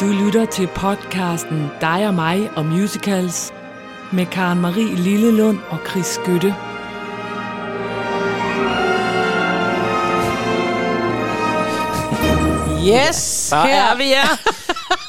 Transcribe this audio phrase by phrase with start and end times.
[0.00, 3.52] Du lytter til podcasten Dig og mig og musicals
[4.12, 6.54] med Karen Marie Lillelund og Chris Skytte.
[12.86, 14.53] Yes, her er vi her.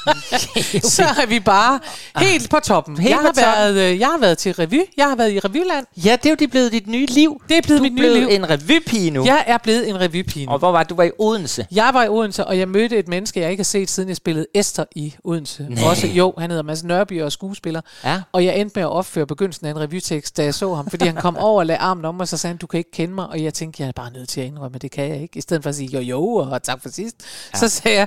[0.96, 1.80] så er vi bare
[2.16, 2.96] helt på toppen.
[2.96, 3.42] Helt jeg, har toppen.
[3.42, 4.80] været, øh, jeg har været til revy.
[4.96, 5.86] Jeg har været i revyland.
[5.96, 7.42] Ja, det er jo det blevet dit nye liv.
[7.48, 8.28] Det er blevet du mit er nye blevet liv.
[8.36, 9.24] en revypige nu.
[9.24, 10.48] Jeg er blevet en revypige.
[10.48, 10.86] Og hvor var du?
[10.88, 11.66] Du var i Odense.
[11.72, 14.16] Jeg var i Odense, og jeg mødte et menneske, jeg ikke har set, siden jeg
[14.16, 15.66] spillede Esther i Odense.
[15.70, 15.84] Nej.
[15.88, 17.80] Også, jo, han hedder Mads Nørby og er skuespiller.
[18.04, 18.20] Ja.
[18.32, 20.90] Og jeg endte med at opføre begyndelsen af en revytekst, da jeg så ham.
[20.90, 22.78] Fordi han kom over og lagde armen om mig, og så sagde han, du kan
[22.78, 23.26] ikke kende mig.
[23.28, 25.38] Og jeg tænkte, jeg er bare nødt til at indrømme, det kan jeg ikke.
[25.38, 27.16] I stedet for at sige, jo jo, og tak for sidst.
[27.54, 27.58] Ja.
[27.58, 28.06] Så sagde jeg,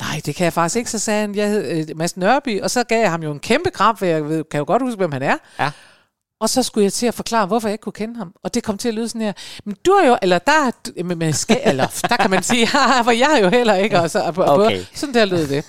[0.00, 0.90] nej, det kan jeg faktisk ikke.
[0.90, 3.38] Så sagde han, jeg hed øh, Mads Nørby, og så gav jeg ham jo en
[3.40, 5.36] kæmpe kram, for jeg ved, kan jo godt huske, hvem han er.
[5.58, 5.70] Ja.
[6.40, 8.32] Og så skulle jeg til at forklare, hvorfor jeg ikke kunne kende ham.
[8.44, 9.32] Og det kom til at lyde sådan her.
[9.64, 10.52] Men du er jo, eller der,
[10.96, 13.74] er med, med skæg, eller der kan man sige, "Haha, for jeg er jo heller
[13.74, 14.00] ikke.
[14.00, 14.84] Og så, og, og, Okay.
[14.94, 15.64] Sådan der lød det.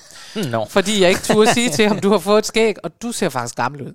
[0.52, 0.66] Nå.
[0.66, 3.30] Fordi jeg ikke turde sige til ham, du har fået et skæg, og du ser
[3.30, 3.94] faktisk gammel ud.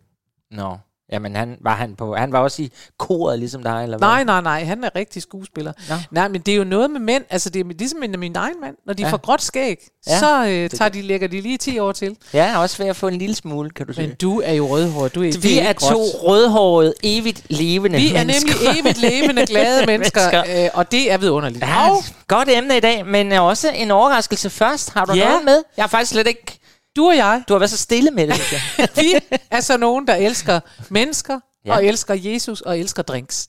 [0.50, 0.76] Nå.
[1.14, 4.08] Jamen, han var, han, på, han var også i koret ligesom dig, eller hvad?
[4.08, 5.72] Nej, nej, nej, han er rigtig skuespiller.
[5.88, 5.94] Nå.
[6.10, 8.38] Nej, men det er jo noget med mænd, altså det er ligesom en af mine
[8.38, 8.76] egen mand.
[8.86, 9.08] Når de Ja.
[9.10, 9.76] får gråt skæg,
[10.06, 10.18] Ja.
[10.18, 12.16] så øh, tager de, lægger de lige 10 år til.
[12.34, 14.06] Ja, også ved at få en lille smule, kan du sige.
[14.06, 17.98] Men du er jo rødhåret, du er, det vi er er to rødhårede, evigt levende
[17.98, 18.52] Vi er mennesker.
[18.62, 21.62] nemlig evigt levende, glade mennesker, øh, og det er vidunderligt.
[21.64, 21.88] Ja,
[22.28, 24.90] godt emne i dag, men også en overraskelse først.
[24.90, 25.28] Har du Ja.
[25.28, 25.62] noget med?
[25.76, 26.58] Jeg har faktisk slet ikke...
[26.96, 28.88] du og jeg, Du har været så stille med det, synes jeg.
[29.04, 29.14] vi
[29.50, 31.72] er så nogen, der elsker mennesker, Ja.
[31.74, 33.46] og elsker Jesus, og elsker drinks.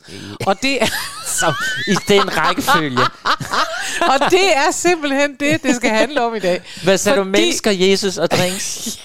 [0.48, 0.88] Og det, er,
[1.40, 1.54] Så,
[1.88, 3.00] I den rækkefølge.
[4.14, 6.62] og det er simpelthen det, det skal handle om i dag.
[6.84, 7.24] Hvad sagde du?
[7.24, 9.00] Fordi- Mennesker, Jesus og drinks?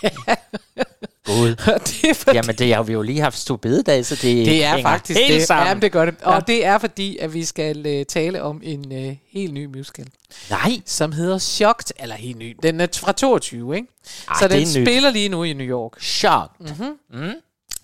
[1.28, 1.34] Og
[1.86, 4.64] det er fordi, Jamen, det har vi jo lige haft stor bededag, så det, Det
[4.64, 5.46] er faktisk helt det.
[5.46, 5.66] sammen.
[5.68, 6.14] Jamen, det gør det.
[6.22, 6.40] Og Ja.
[6.40, 10.06] det er fordi, at vi skal uh, tale om en uh, helt ny musical,
[10.50, 12.56] Nej, som hedder Shocked, eller helt ny.
[12.62, 13.88] Den er fra 22, ikke?
[14.28, 14.68] Ej, Så den er nyt.
[14.86, 15.92] spiller lige nu i New York.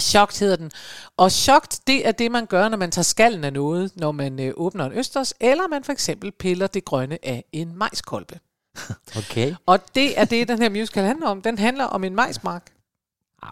[0.00, 0.70] Shocked hedder den.
[1.16, 4.38] Og Shocked, det er det, man gør, når man tager skallen af noget, når man
[4.40, 8.38] uh, åbner en østers, eller man for eksempel piller det grønne af en majskolbe.
[9.18, 9.54] Okay.
[9.66, 11.42] Og det er det, den her musical handler om.
[11.42, 12.62] Den handler om en majsmark.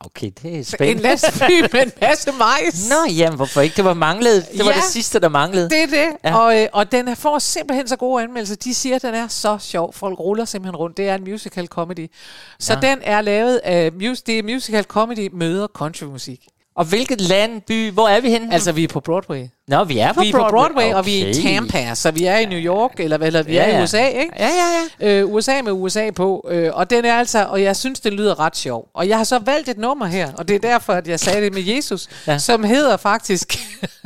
[0.01, 1.03] Ah, okay, det er En spændende.
[1.03, 2.89] landsby med en masse majs.
[2.89, 3.77] Nå, jamen, hvorfor ikke?
[3.77, 4.47] Det var manglet.
[4.53, 4.77] Det var Ja.
[4.77, 5.71] det sidste, der manglede.
[5.71, 6.07] Det er det.
[6.25, 6.37] Ja.
[6.39, 8.57] Og, øh, og den er- får simpelthen så gode anmeldelser.
[8.57, 9.93] De siger, at den er så sjov.
[9.95, 10.97] Folk ruller simpelthen rundt.
[10.97, 12.11] Det er en musical comedy.
[12.59, 12.81] Så ja.
[12.91, 16.49] den er lavet af mus- det er musical comedy møder countrymusik.
[16.77, 18.53] Og hvilket land, by, hvor er vi henne?
[18.53, 19.47] Altså, vi er på Broadway.
[19.69, 20.51] Nå, vi er på vi er Broadway.
[20.51, 20.95] på Broadway, okay.
[20.95, 21.35] og vi er i.
[21.35, 21.95] Tampa.
[21.95, 23.81] Så vi er i New York, eller, eller vi Ja, er ja.
[23.81, 24.31] i USA, ikke?
[24.39, 25.21] Ja, ja, ja.
[25.21, 26.47] Øh, USA med USA på.
[26.51, 28.89] Øh, og den er altså, og jeg synes, det lyder ret sjov.
[28.95, 31.45] Og jeg har så valgt et nummer her, og det er derfor, at jeg sagde
[31.45, 32.33] det med Jesus, Ja.
[32.33, 32.39] ja.
[32.39, 33.59] som hedder faktisk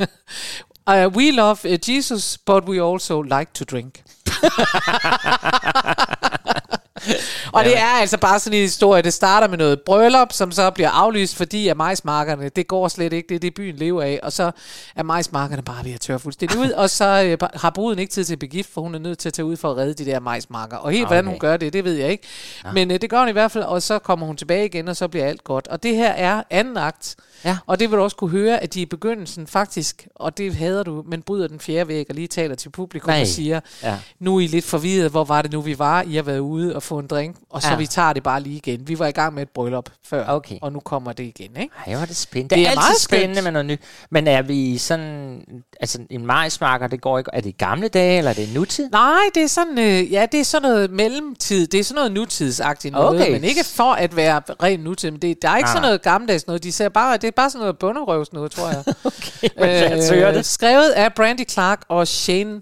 [0.91, 4.01] uh, We love uh, Jesus, but we also like to drink.
[7.55, 9.01] og det er altså bare sådan en historie.
[9.01, 13.13] Det starter med noget bryllup, som så bliver aflyst, fordi at majsmarkerne, det går slet
[13.13, 13.29] ikke.
[13.29, 14.19] Det er det, byen lever af.
[14.23, 14.51] Og så
[14.95, 16.69] er majsmarkerne bare ved at tørre fuldstændig ud.
[16.69, 19.29] Og så øh, har bruden ikke tid til at begift, for hun er nødt til
[19.29, 20.77] at tage ud for at redde de der majsmarker.
[20.77, 21.09] Og helt okay.
[21.09, 22.27] hvordan hun gør det, det ved jeg ikke.
[22.73, 24.95] Men øh, det gør hun i hvert fald, og så kommer hun tilbage igen, og
[24.95, 25.67] så bliver alt godt.
[25.67, 27.15] Og det her er anden akt.
[27.45, 27.57] Ja.
[27.67, 30.83] Og det vil du også kunne høre, at de i begyndelsen faktisk, og det hader
[30.83, 33.21] du, men bryder den fjerde væg og lige taler til publikum Nej.
[33.21, 33.97] og siger, Ja.
[34.19, 36.01] nu er I lidt forvirret, hvor var det nu, vi var?
[36.01, 37.75] I har været ude og få en drink, og så Ja.
[37.77, 38.87] vi tager det bare lige igen.
[38.87, 40.57] Vi var i gang med et bryllup før, Okay.
[40.61, 41.73] og nu kommer det igen, ikke?
[41.87, 42.55] Ej, hvor er det spændende.
[42.55, 43.43] Det Det er, er altid meget spændende skønt.
[43.43, 43.79] med noget nyt.
[44.09, 45.41] Men er vi sådan...
[45.79, 47.29] Altså, en majsmarker, det går ikke...
[47.33, 48.89] Er det gamle dage, eller er det nutid?
[48.89, 51.67] Nej, det er sådan, øh, ja, det er sådan noget mellemtid.
[51.67, 53.31] Det er sådan noget nutidsagtigt noget, Okay.
[53.31, 55.11] men ikke for at være ren nutid.
[55.11, 56.63] Men det, der er ikke Nej, sådan noget gammeldags noget.
[56.63, 58.83] De ser bare, det er bare sådan noget bunderøvs noget, tror jeg.
[59.03, 60.45] Okay, men jeg hører det.
[60.45, 62.61] skrevet af Brandy Clark og Shane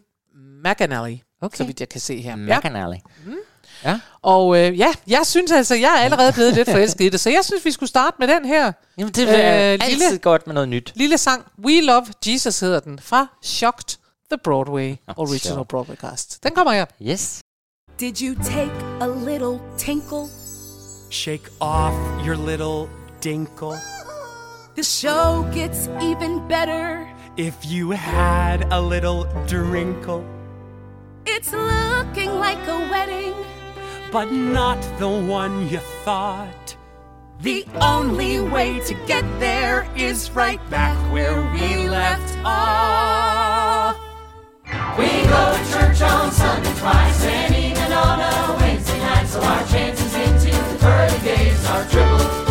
[0.66, 1.58] McAnally, Okay.
[1.58, 2.38] så vidt jeg kan se her.
[2.48, 2.58] Ja.
[2.60, 2.98] McAnally.
[3.84, 4.00] Ja.
[4.22, 7.30] Og øh, ja, jeg synes altså, jeg er allerede blevet lidt forelsket i det, så
[7.30, 10.48] jeg synes, vi skulle starte med den her Jamen, det er Øh, altid lille- godt
[10.48, 10.92] med noget nyt.
[10.96, 11.46] lille sang.
[11.66, 13.98] We Love Jesus hedder den, fra Shocked,
[14.32, 15.68] The Broadway Original sjovt.
[15.68, 16.44] Broadway Cast.
[16.44, 16.86] Den kommer her.
[17.02, 17.40] Yes.
[18.00, 18.72] Did you take
[19.02, 20.24] a little tinkle?
[21.12, 21.94] Shake off
[22.28, 22.90] your little
[23.24, 23.78] dinkle.
[24.78, 27.10] The show gets even better.
[27.36, 30.24] If you had a little drinkle,
[31.26, 33.34] It's looking like a wedding.
[34.12, 36.78] but not the one you thought.
[37.42, 43.98] The only way to get there is right back where we left off.
[44.96, 49.66] We go to church on Sunday twice and even on a Wednesday night, so our
[49.74, 52.47] chances into the early days are triple.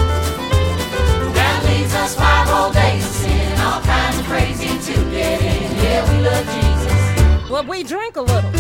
[7.56, 8.50] Well, we drink a little.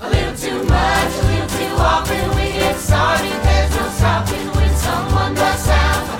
[0.00, 4.48] A little too much, a little too often, we get get started, there's no stopping
[4.56, 6.19] when someone busts out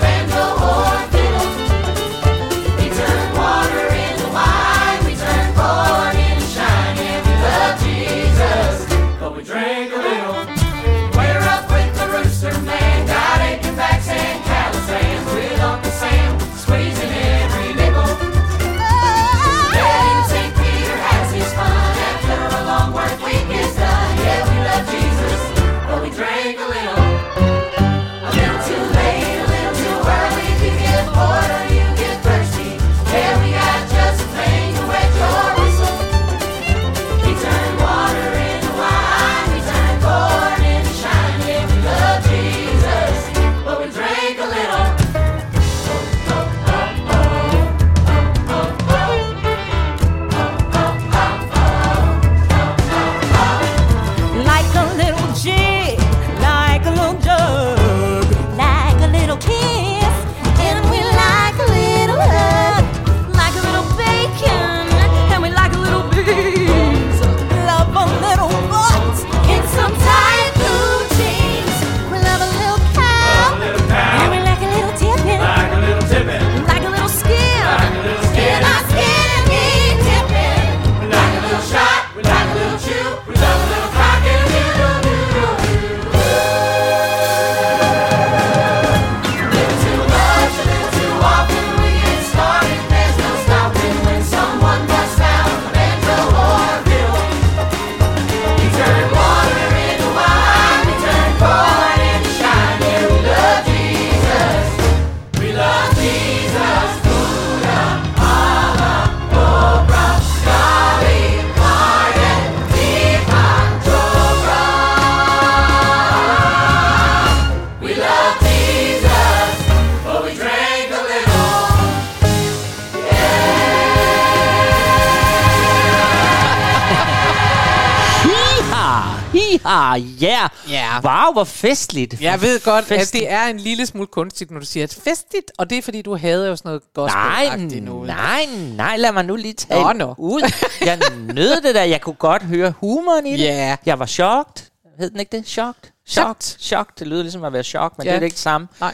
[129.99, 130.49] Yeah!
[130.69, 130.99] Ja.
[131.03, 132.21] Wow, hvor festligt.
[132.21, 133.23] Jeg ved godt, at Festligt.
[133.23, 136.01] det er en lille smule kunstigt, når du siger, at festligt, og det er fordi,
[136.01, 138.07] du havde jo sådan noget gospel noget.
[138.07, 138.45] nej,
[138.75, 140.15] nej, lad mig nu lige tale Nå, nå.
[140.17, 140.51] ud.
[140.85, 140.99] Jeg
[141.33, 141.83] nød det der.
[141.83, 143.39] Jeg kunne godt høre humoren i det.
[143.39, 143.75] Ja.
[143.85, 144.67] Jeg var chokt.
[144.99, 145.47] Hed den ikke det?
[145.47, 145.91] Chokt?
[146.07, 146.57] Chokt.
[146.59, 146.99] Chokt.
[146.99, 148.09] Det lyder ligesom at være chok, men Ja.
[148.11, 148.67] det er det ikke det samme.
[148.79, 148.93] Nej.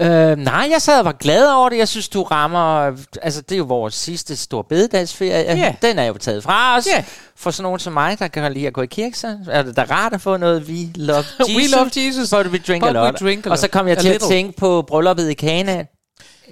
[0.00, 1.78] Øh, nej, jeg sad og var glad over det.
[1.78, 2.92] Jeg synes, du rammer...
[3.22, 5.56] Altså, det er jo vores sidste store bededagsferie.
[5.56, 5.74] Ja.
[5.82, 6.86] Den er jo taget fra os.
[6.86, 7.04] Ja.
[7.36, 9.76] For sådan nogen som mig, der kan lide at gå i kirke, så er det
[9.76, 11.56] da rart at få noget We Love Jesus.
[11.56, 13.20] We love Jesus, But we drink but a lot.
[13.22, 13.70] we drink a og så lot.
[13.70, 14.28] kom jeg A til at little.
[14.28, 15.84] tænke på brylluppet i Kana,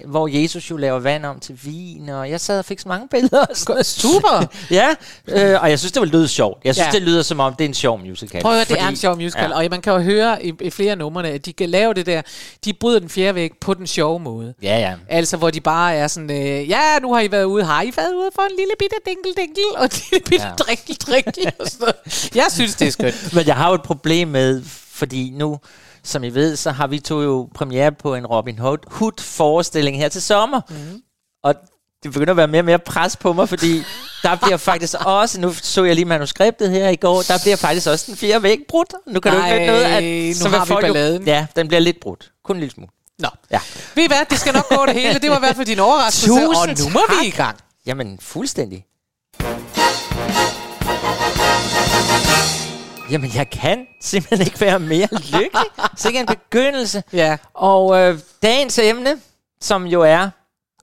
[0.05, 3.07] hvor Jesus jo laver vand om til vin, og jeg sad og fik så mange
[3.07, 3.45] billeder.
[3.69, 3.85] og.
[4.01, 4.45] Super!
[4.71, 4.87] ja,
[5.27, 6.61] øh, og jeg synes, det var lyde sjovt.
[6.63, 6.91] Jeg synes, Ja.
[6.91, 8.41] det lyder som om, det er en sjov musical.
[8.41, 9.57] Prøv at høre, det er Fordi- en sjov musical, Ja.
[9.57, 12.05] og man kan jo høre i, i flere af numrene, at de kan lave det
[12.05, 12.21] der,
[12.65, 14.53] de bryder den fjerde væg på den sjove måde.
[14.63, 14.93] Ja, ja.
[15.09, 17.91] Altså, hvor de bare er sådan, øh, ja, nu har I været ude, har I
[17.97, 20.51] været ude for en lille bitte dinkel dinkel, og en lille bitte ja.
[20.53, 21.95] drikkel drikkel, og sådan noget.
[22.35, 23.33] Jeg synes, det er skønt.
[23.35, 25.59] Men jeg har jo et problem med, fordi nu,
[26.05, 29.97] som I ved, så har vi to jo premiere på en Robin Hood Hood forestilling
[29.97, 30.61] her til sommer.
[30.69, 31.01] Mm.
[31.43, 31.55] Og
[32.03, 33.83] det begynder at være mere og mere pres på mig, fordi
[34.23, 37.87] der bliver faktisk også, nu så jeg lige manuskriptet her i går, der bliver faktisk
[37.87, 38.93] også den fjerde væg brudt.
[39.07, 41.23] Nu kan du ikke vente noget, at nu så har vi folk jo- balladen.
[41.23, 42.31] Ja, den bliver lidt brudt.
[42.45, 42.89] Kun en lille smule.
[43.19, 43.29] Nå.
[43.51, 43.59] Ja.
[43.95, 45.19] Ved I hvad, det skal nok gå det hele.
[45.19, 47.21] Det var i hvert fald din overraskelse, og Tusind nu må tak.
[47.21, 47.57] vi i gang.
[47.85, 48.85] Jamen, fuldstændig.
[53.11, 55.49] Jamen, jeg kan simpelthen ikke være mere lykkelig.
[55.97, 57.03] Sikke en begyndelse.
[57.13, 59.19] Ja, Og øh, dagens emne,
[59.61, 60.29] som jo er...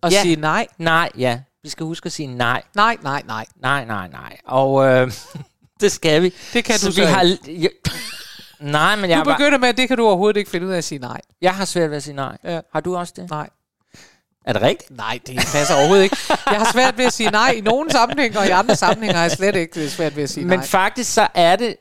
[0.03, 0.23] og Ja.
[0.23, 1.39] sige nej, Nej, ja.
[1.63, 2.63] Vi skal huske at sige nej.
[2.75, 3.45] nej, nej, nej.
[3.63, 4.37] Nej, nej, nej.
[4.47, 5.13] Og øh,
[5.81, 6.35] det skal vi.
[6.53, 7.71] Det kan så du vi har, jeg,
[8.61, 10.67] Nej, men jeg, Du har bare, begynder med, at det kan du overhovedet ikke finde
[10.67, 11.21] ud af at sige nej.
[11.43, 12.37] jeg har svært ved at sige nej.
[12.45, 12.61] Ja.
[12.73, 13.31] Har du også det?
[13.31, 13.49] Nej.
[14.47, 14.91] Er det rigtigt?
[14.97, 16.17] Nej, det passer overhovedet ikke.
[16.29, 19.23] Jeg har svært ved at sige nej i nogle sammenhænge, og i andre sammenhænge har
[19.23, 20.67] jeg slet ikke svært ved at sige Men nej.
[20.67, 21.77] faktisk så er det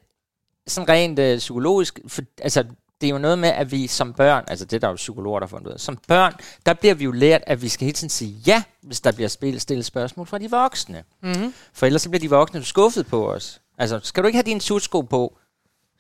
[0.68, 2.64] sådan rent øh, psykologisk, for, altså
[3.02, 5.40] det er jo noget med, at vi som børn, altså det er der jo psykologer,
[5.40, 6.34] der har fundet ud af, som børn,
[6.66, 9.58] der bliver vi jo lært, at vi skal hele tiden sige ja, hvis der bliver
[9.60, 11.04] stillet spørgsmål fra de voksne.
[11.24, 11.54] Mm-hmm.
[11.74, 13.62] For ellers så bliver de voksne skuffet på os.
[13.78, 15.38] Altså, skal du ikke have dine tutsko på,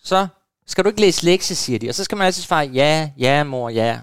[0.03, 0.27] så
[0.67, 1.89] skal du ikke læse lektier, siger de.
[1.89, 3.99] Og så skal man altid svare, ja, ja, mor, ja.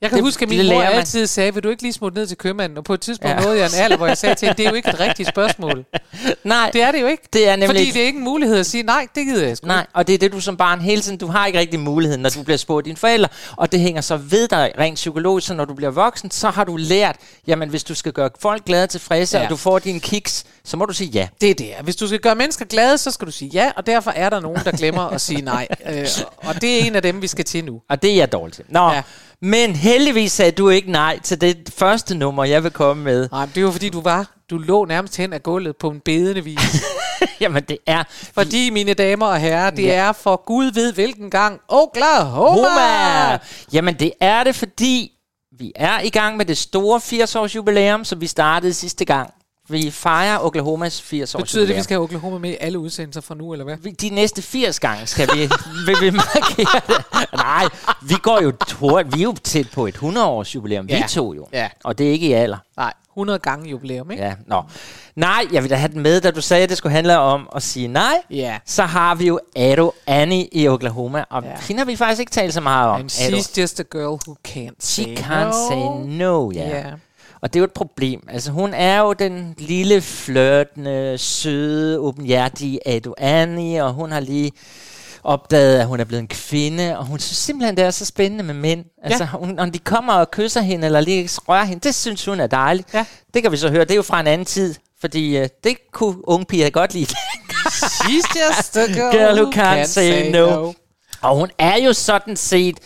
[0.00, 2.26] Jeg kan Det- huske, at min mor altid sagde, vil du ikke lige smutte ned
[2.26, 2.78] til købmanden?
[2.78, 3.40] Og på et tidspunkt Ja.
[3.44, 5.28] nåede jeg en alder, hvor jeg sagde til hende, det er jo ikke et rigtigt
[5.28, 5.84] spørgsmål.
[6.44, 7.22] Nej, Det er det jo ikke.
[7.32, 7.68] det er nemlig...
[7.68, 9.90] Fordi det er ikke en mulighed at sige, nej, det gider jeg sgu Nej, ikke.
[9.94, 12.30] og det er det, du som barn hele tiden, du har ikke rigtig muligheden, når
[12.30, 13.28] du bliver spurgt dine forældre.
[13.56, 16.64] Og det hænger så ved dig rent psykologisk, så når du bliver voksen, så har
[16.64, 19.38] du lært, jamen hvis du skal gøre folk glade og tilfredse.
[19.38, 19.44] Ja.
[19.44, 21.28] og du får dine kiks, så må du sige ja.
[21.40, 21.70] Det er det.
[21.82, 24.40] Hvis du skal gøre mennesker glade, så skal du sige ja, og derfor er der
[24.40, 25.68] nogen, der glemmer at sige nej.
[25.92, 27.80] Øh, og det er en af dem, vi skal til nu.
[27.90, 28.64] Og det er jeg dårlig til.
[28.68, 29.02] Nå, Ja.
[29.42, 33.28] Men heldigvis sagde du ikke nej til det første nummer, jeg vil komme med.
[33.32, 36.44] Nej, det jo fordi, du var, du lå nærmest hen af gulvet på en bedende
[36.44, 36.58] vis.
[37.40, 38.04] Jamen, det er...
[38.34, 39.94] Fordi, mine damer og herrer, det Ja.
[39.94, 42.68] er for Gud ved hvilken gang Oklahoma!
[42.68, 43.38] Homer!
[43.72, 45.12] Jamen, det er det, fordi
[45.58, 49.30] vi er i gang med det store 80-års jubilæum, som vi startede sidste gang.
[49.70, 51.76] Vi fejrer Oklahomas 80-års Betyder det, at jubilæum.
[51.78, 53.76] vi skal have Oklahoma med i alle udsendelser fra nu, eller hvad?
[53.82, 55.40] Vi- De næste 80 gange skal vi,
[55.86, 57.04] vil vi markere det.
[57.34, 57.64] Nej,
[58.02, 59.16] vi går jo hurtigt.
[59.16, 60.88] Vi er jo tæt på et 100-års jubilæum.
[60.88, 61.04] Vi Ja.
[61.08, 61.46] to jo.
[61.52, 61.68] Ja.
[61.84, 62.56] Og det er ikke i alder.
[62.76, 64.22] Nej, 100 gange jubilæum, ikke?
[64.24, 64.62] Ja, nå.
[65.16, 67.48] Nej, jeg vil da have den med, da du sagde, at det skulle handle om
[67.56, 68.14] at sige nej.
[68.30, 68.58] Ja.
[68.66, 71.48] Så har vi jo Ado Annie i Oklahoma, og Ja.
[71.68, 73.00] hende har vi faktisk ikke talt så meget om.
[73.00, 75.68] And she's just a girl who can't She say can't no.
[75.68, 76.78] say no, ja.
[76.78, 76.84] Ja.
[77.40, 78.28] Og det er jo et problem.
[78.28, 84.52] Altså, hun er jo den lille, flirtende, søde, åbenhjertige Ado Annie, og hun har lige
[85.24, 88.44] opdaget, at hun er blevet en kvinde, og hun synes simpelthen, det er så spændende
[88.44, 88.84] med mænd.
[89.02, 92.40] Altså, hun, når de kommer og kysser hende, eller lige rører hende, det synes hun
[92.40, 92.94] er dejligt.
[92.94, 93.04] Ja.
[93.34, 93.80] Det kan vi så høre.
[93.80, 97.14] Det er jo fra en anden tid, fordi uh, det kunne unge piger godt lide.
[97.68, 100.72] She's just a girl, Girl who can't say no.
[101.22, 102.78] Og hun er jo sådan set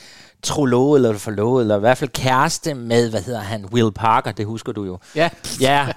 [0.42, 4.46] trolovet, eller forlovet, eller i hvert fald kæreste med, hvad hedder han, Will Parker, det
[4.46, 4.98] husker du jo.
[5.14, 5.28] Ja.
[5.60, 5.88] Ja,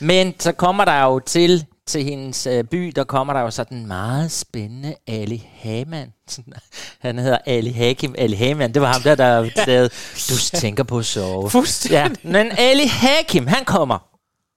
[0.00, 3.86] men så kommer der jo til, til hendes øh, by, der kommer der jo sådan
[3.86, 6.12] meget spændende Ali Haman.
[7.02, 8.14] Han hedder Ali Hakim.
[8.18, 9.90] Ali Haman, det var ham der, der lavede,
[10.28, 11.50] du tænker på at sove.
[11.50, 12.18] Fuldstændig.
[12.24, 13.98] Ja, men Ali Hakim, han kommer.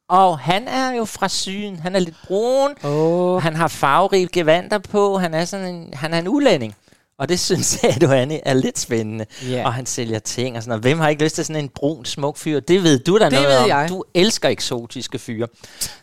[0.09, 1.79] Og han er jo fra syden.
[1.79, 2.75] Han er lidt brun.
[2.83, 3.41] Oh.
[3.41, 5.17] Han har farverige gevanter på.
[5.17, 6.75] Han er sådan en, han er en udlænding.
[7.23, 9.25] Og det synes jeg, du Annie, er lidt spændende.
[9.49, 9.65] Ja.
[9.65, 10.83] Og han sælger ting og sådan noget.
[10.83, 12.59] Hvem har ikke lyst til sådan en brun, smuk fyr?
[12.59, 13.67] Det ved du da noget ved om.
[13.67, 13.85] jeg.
[13.89, 15.47] Du elsker eksotiske fyre.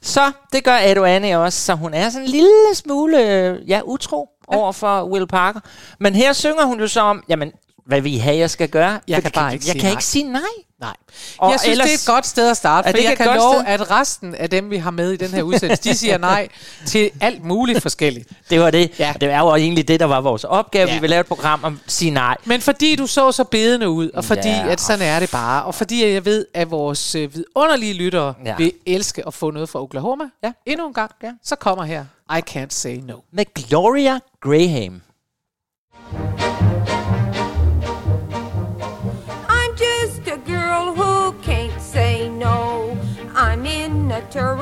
[0.03, 1.61] Så det gør Ado Annie også.
[1.61, 4.57] Så hun er sådan en lille smule øh, ja, utro ja.
[4.57, 5.61] over for Will Parker.
[6.01, 7.53] Men her synger hun jo så om, jamen,
[7.91, 9.01] hvad vil I have, jeg skal gøre?
[9.09, 9.91] Jeg kan bare ikke jeg kan nej.
[9.91, 10.41] ikke sige nej.
[10.81, 10.97] Nej.
[11.39, 13.55] Og jeg synes, ellers- det er et godt sted at starte, for jeg kan love,
[13.55, 13.65] sted?
[13.67, 16.49] at resten af dem, vi har med i den her udsendelse, de siger nej
[16.87, 18.29] til alt muligt forskelligt.
[18.51, 18.91] Det var det.
[18.99, 19.07] Ja.
[19.07, 19.13] Ja.
[19.21, 20.89] Det er jo egentlig det, der var vores opgave.
[20.89, 20.95] Ja.
[20.95, 22.37] Vi vil lave et program om sige nej.
[22.45, 24.69] Men fordi du så så bedende ud, og fordi Ja.
[24.69, 28.35] at sådan er det bare, og fordi at jeg ved, at vores øh, vidunderlige lyttere.
[28.45, 28.55] Ja.
[28.57, 30.53] vil elske at få noget fra Oklahoma, Ja.
[30.67, 31.31] endnu en gang, Ja.
[31.45, 32.05] så kommer her,
[32.37, 33.15] I Can't Say No.
[33.33, 35.01] Med Gloria Graham.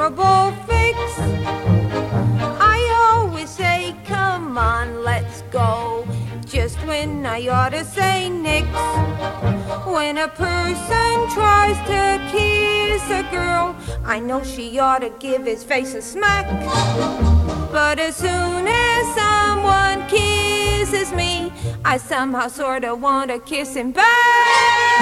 [0.08, 0.98] A terrible fix.
[2.60, 6.06] I always say, come on, let's go.
[6.46, 8.66] Just when I ought to say nix.
[9.86, 15.62] When a person tries to kiss a girl, I know she ought to give his
[15.62, 16.46] face a smack.
[17.70, 21.52] But as soon as someone kisses me,
[21.84, 25.00] I somehow sorta wanna kiss him back.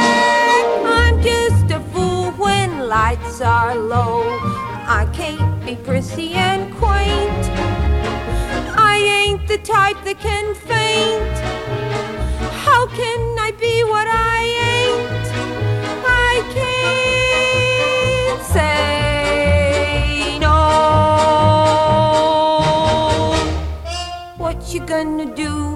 [0.85, 4.66] I'm just a fool when lights are low.
[4.89, 7.51] I can't be prissy and quaint.
[8.79, 11.39] I ain't the type that can faint.
[12.65, 14.45] How can I be what I
[14.77, 15.27] ain't?
[16.07, 20.55] I can't say no.
[24.37, 25.76] What you gonna do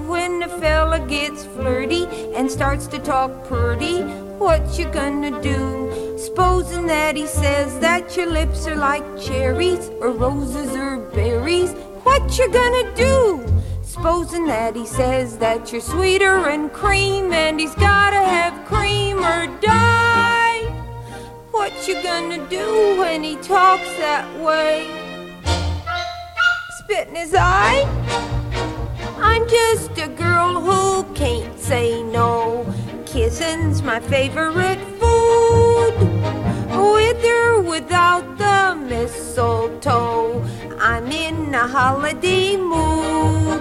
[0.60, 2.04] fella gets flirty
[2.36, 4.02] and starts to talk pretty?
[4.38, 6.16] What you gonna do?
[6.18, 11.72] Supposing that he says that your lips are like cherries or roses or berries.
[12.04, 13.42] What you gonna do?
[13.82, 19.46] Supposing that he says that you're sweeter and cream and he's gotta have cream or
[19.60, 20.60] die.
[21.52, 24.86] What you gonna do when he talks that way?
[26.78, 28.39] Spit in his eye?
[29.32, 32.66] I'm just a girl who can't say no.
[33.06, 35.94] Kissing's my favorite food.
[36.92, 40.44] With or without the mistletoe,
[40.80, 43.60] I'm in a holiday mood.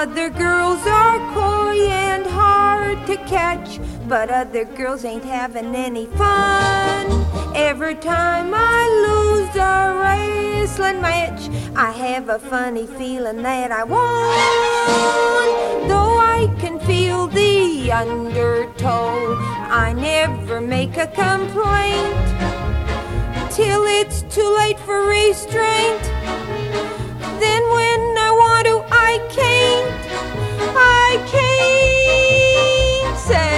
[0.00, 7.26] Other girls are coy and hard to catch, but other girls ain't having any fun.
[7.54, 15.88] Every time I lose a wrestling match, I have a funny feeling that I won.
[15.88, 19.34] Though I can feel the undertow,
[19.68, 22.14] I never make a complaint
[23.50, 26.02] till it's too late for restraint.
[27.40, 29.92] Then when I want to, I can't.
[30.78, 33.55] I can't say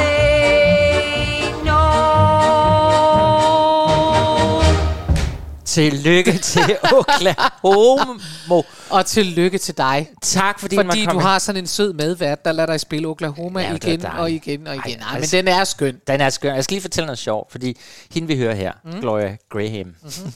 [5.79, 8.63] Tillykke til Oklahoma.
[8.91, 10.11] Og tillykke til dig.
[10.23, 13.75] Tak, fordi, Fordi du har sådan en sød medvært, der lader dig spille Oklahoma Ja,
[13.75, 14.99] igen og igen og igen.
[14.99, 16.01] Ej, Nej, men altså- den er skøn.
[16.07, 16.55] Den er skøn.
[16.55, 17.77] Jeg skal lige fortælle noget sjovt, fordi
[18.13, 19.01] hende vi hører her, mm.
[19.01, 20.33] Gloria Graham, mm-hmm.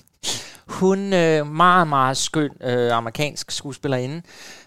[0.81, 4.23] hun er meget, meget skøn øh, amerikansk skuespillerinde,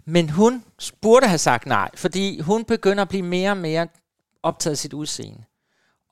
[0.05, 0.63] men hun
[1.01, 3.87] burde have sagt nej, fordi hun begynder at blive mere og mere
[4.43, 5.43] optaget af sit udseende.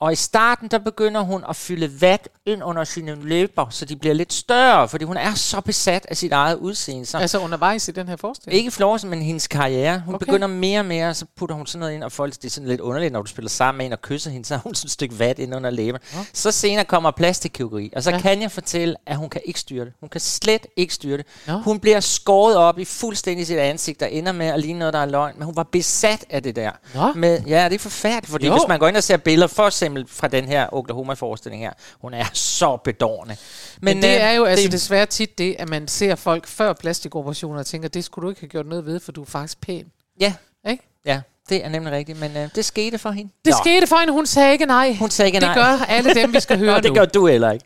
[0.03, 3.95] Og i starten, der begynder hun at fylde vat ind under sine læber, så de
[3.95, 7.05] bliver lidt større, fordi hun er så besat af sit eget udseende.
[7.05, 8.57] Så Altså undervejs i den her forestilling.
[8.57, 9.99] ikke Florence, men hendes karriere.
[10.05, 10.25] Hun Okay.
[10.25, 12.69] begynder mere og mere, så putter hun sådan noget ind, og folk, det er sådan
[12.69, 14.87] lidt underligt, når du spiller sammen med en og kysser hende, så har hun sådan
[14.87, 16.01] et stykke vat ind under læben.
[16.13, 16.19] Ja.
[16.33, 18.15] Så senere kommer plastikkirurgi, og så Ja.
[18.15, 18.21] ja.
[18.21, 19.93] kan jeg fortælle, at hun kan ikke styre det.
[19.99, 21.25] Hun kan slet ikke styre det.
[21.47, 21.53] Nå.
[21.57, 24.99] Hun bliver skåret op i fuldstændig sit ansigt, og ender med at ligne noget, der
[24.99, 25.33] er løgn.
[25.37, 26.71] Men hun var besat af det der.
[26.95, 27.13] Nå.
[27.15, 28.53] Med, ja, det er forfærdeligt, fordi Jo.
[28.53, 31.71] hvis man går ind og ser billeder, for eksempel fra den her Oklahoma-forestilling her,
[32.01, 33.35] hun er så bedårende.
[33.81, 36.73] Men, men det øh, er jo altså desværre tit det, at man ser folk før
[36.73, 39.61] plastikoperationer og tænker, det skulle du ikke have gjort noget ved, for du er faktisk
[39.61, 39.85] pæn.
[40.19, 40.33] Ja,
[40.69, 40.83] Ikke?
[41.05, 43.31] ja, det er nemlig rigtigt, men øh, det skete for hende.
[43.45, 43.57] Det Nå.
[43.63, 44.93] skete for hende, hun sagde ikke nej.
[44.99, 45.55] Hun sagde ikke det nej.
[45.55, 46.95] gør alle dem, vi skal høre Og det nu.
[46.95, 47.65] gør du heller ikke.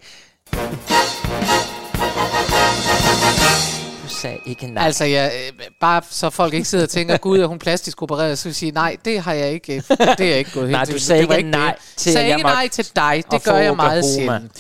[4.17, 4.86] Du sagde ikke nej.
[4.86, 8.38] Altså, ja, øh, bare så folk ikke sidder og tænker, gud, er hun plastisk opereret,
[8.38, 10.69] så vil jeg sige, nej, det har jeg ikke, øh, det er jeg ikke gået
[10.71, 11.05] Nej, helt du til.
[11.05, 11.93] sagde ikke nej det.
[11.97, 14.51] til, sagde ikke nej til dig, det gør jeg meget sjældent.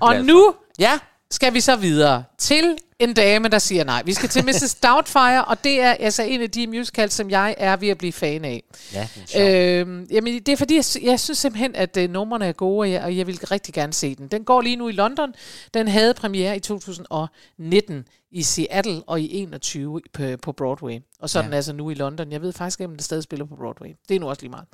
[0.00, 0.98] Og nu ja.
[1.30, 4.02] skal vi så videre til en dame, der siger nej.
[4.06, 4.74] Vi skal til Mrs.
[4.74, 8.12] Doubtfire, og det er altså en af de musicals, som jeg er ved at blive
[8.12, 8.62] fan af.
[8.92, 9.80] Ja, det er.
[9.80, 12.90] Øhm, jamen, det er fordi, jeg, jeg synes simpelthen, at øh, numrene er gode, og
[12.90, 14.28] jeg, og jeg vil rigtig gerne se den.
[14.28, 15.34] Den går lige nu i London.
[15.74, 20.98] Den havde premiere i 2019 i Seattle og i 21 på, på Broadway.
[21.20, 21.46] Og så er Ja.
[21.46, 22.32] den altså nu i London.
[22.32, 23.88] Jeg ved faktisk ikke, om den stadig spiller på Broadway.
[24.08, 24.64] Det er nu også lige meget.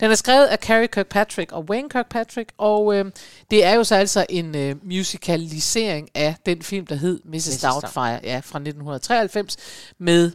[0.00, 3.04] Den er skrevet af Carrie Kirkpatrick og Wayne Kirkpatrick, og øh,
[3.50, 7.32] det er jo så altså en øh, musicalisering af den film, der hed Mrs.
[7.48, 7.60] Mrs.
[7.72, 9.56] Doubtfire ja, fra 1993
[9.98, 10.32] med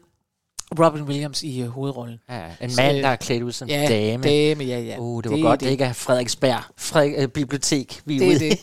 [0.80, 2.20] Robin Williams i øh, hovedrollen.
[2.30, 4.24] Ja, en Så, mand, øh, der er klædt ud som Ja, dame.
[4.24, 4.98] dame, ja, ja.
[5.00, 8.30] Uh, det var det godt, det ikke er Frederiksberg Frederik, øh, Bibliotek, vi Det er
[8.30, 8.60] ude det.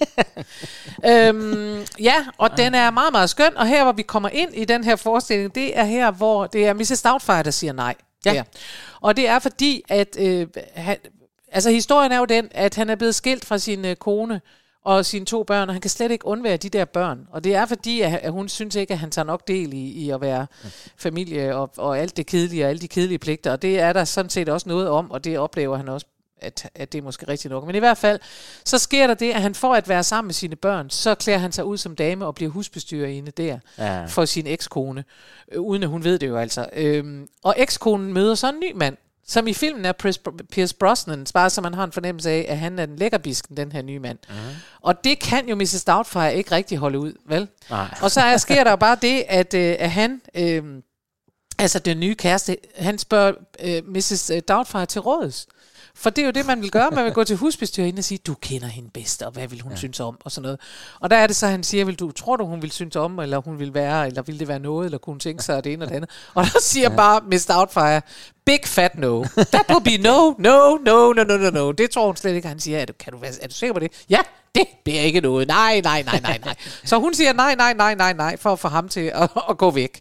[1.28, 3.56] øhm, ja, og den er meget, meget skøn.
[3.56, 6.66] Og her, hvor vi kommer ind i den her forestilling, det er her, hvor det
[6.66, 7.02] er Mrs.
[7.02, 7.94] Doubtfire, der siger nej.
[8.24, 8.32] Ja.
[8.32, 8.42] Her.
[9.00, 10.96] Og det er fordi, at øh, han,
[11.52, 14.40] altså historien er jo den, at han er blevet skilt fra sin øh, kone
[14.84, 17.26] og sine to børn, og han kan slet ikke undvære de der børn.
[17.30, 19.76] Og det er fordi, at, at hun synes ikke, at han tager nok del i,
[19.90, 20.46] i at være
[20.96, 23.52] familie og, og alt det kedelige og alle de kedelige pligter.
[23.52, 26.06] Og det er der sådan set også noget om, og det oplever han også
[26.42, 27.66] at, at det er måske rigtigt nok.
[27.66, 28.20] Men i hvert fald,
[28.64, 31.38] så sker der det, at han får at være sammen med sine børn, så klæder
[31.38, 34.04] han sig ud som dame og bliver husbestyrerinde der Ja.
[34.04, 35.04] for sin ekskone,
[35.52, 36.66] øh, uden at hun ved det jo altså.
[36.72, 38.96] Øhm, og ekskonen møder så en ny mand,
[39.30, 39.92] som i filmen er
[40.50, 43.72] Pierce, Brosnan, bare så man har en fornemmelse af, at han er den lækkerbisken, den
[43.72, 44.18] her nye mand.
[44.28, 44.34] Mm.
[44.80, 45.84] Og det kan jo Mrs.
[45.84, 47.48] Doubtfire ikke rigtig holde ud, vel?
[47.70, 47.94] Nej.
[48.02, 50.64] Og så er, sker der bare det, at, øh, at han, øh,
[51.58, 54.30] altså den nye kæreste, han spørger øh, Mrs.
[54.48, 55.46] Doubtfire til råds.
[55.94, 56.90] For det er jo det, man vil gøre.
[56.90, 59.72] Man vil gå til husbestyrerinde og sige, du kender hende bedst, og hvad vil hun
[59.72, 59.76] ja.
[59.76, 60.60] synes om, og sådan noget.
[61.00, 63.18] Og der er det så, han siger, vil du, tror du, hun vil synes om,
[63.18, 65.72] eller hun vil være, eller vil det være noget, eller kunne hun tænke sig det
[65.72, 66.10] ene og det andet.
[66.34, 66.96] Og der siger ja.
[66.96, 67.52] bare Mr.
[67.54, 68.00] Doubtfire,
[68.44, 69.24] big fat no.
[69.52, 71.72] That will be no, no, no, no, no, no, no.
[71.72, 72.48] Det tror hun slet ikke.
[72.48, 74.04] Han siger, er du, kan du være, er du sikker på det?
[74.10, 74.18] Ja,
[74.54, 75.48] det bliver ikke noget.
[75.48, 76.54] Nej, nej, nej, nej, nej.
[76.84, 79.58] Så hun siger nej, nej, nej, nej, nej, for at få ham til at, at
[79.58, 80.00] gå væk.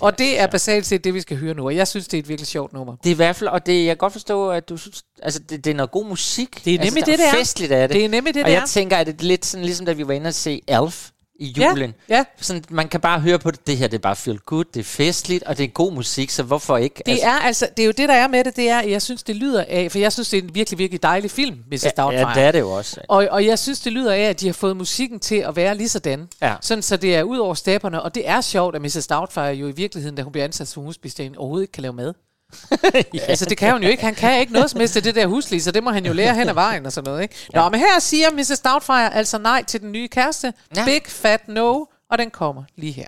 [0.00, 1.64] Og det er basalt set det, vi skal høre nu.
[1.66, 2.96] Og jeg synes, det er et virkelig sjovt nummer.
[2.96, 5.40] Det er i hvert fald, og det, jeg kan godt forstå, at du synes, altså
[5.40, 6.64] det, det er noget god musik.
[6.64, 7.32] Det er nemlig altså, det, det er.
[7.32, 7.94] festligt af det.
[7.94, 8.66] Det er nemlig det, og det jeg er.
[8.66, 11.08] tænker, at det er lidt sådan, ligesom da vi var inde og se Elf
[11.40, 11.94] i Ja, julen.
[12.08, 12.24] ja.
[12.40, 14.80] Sådan, man kan bare høre på det, det her, det er bare feel good, det
[14.80, 17.02] er festligt, og det er god musik, så hvorfor ikke?
[17.06, 19.22] Det er altså, det er jo det, der er med det, det er, jeg synes,
[19.22, 21.84] det lyder af, for jeg synes, det er en virkelig, virkelig dejlig film, Mrs.
[21.84, 22.28] ja, Doubtfire.
[22.28, 23.00] ja, det er det jo også.
[23.08, 25.76] Og, og jeg synes, det lyder af, at de har fået musikken til at være
[25.76, 26.28] lige sådan.
[26.42, 26.54] Ja.
[26.60, 28.02] Sådan, så det er ud over stepperne.
[28.02, 29.06] Og det er sjovt, at Mrs.
[29.06, 32.14] Doubtfire jo i virkeligheden, da hun bliver ansat som husbestjende, overhovedet ikke kan lave mad.
[33.14, 33.20] ja.
[33.28, 34.04] Altså, det kan hun jo ikke.
[34.04, 36.34] Han kan ikke noget som helst det der huslige, så det må han jo lære
[36.34, 37.22] hen ad vejen og sådan noget.
[37.22, 37.34] Ikke?
[37.54, 38.60] Nå, men her siger Mrs.
[38.60, 40.52] Doubtfire altså nej til den nye kæreste.
[40.76, 40.84] Ja.
[40.84, 41.84] Big fat no.
[42.10, 43.06] Og den kommer lige her.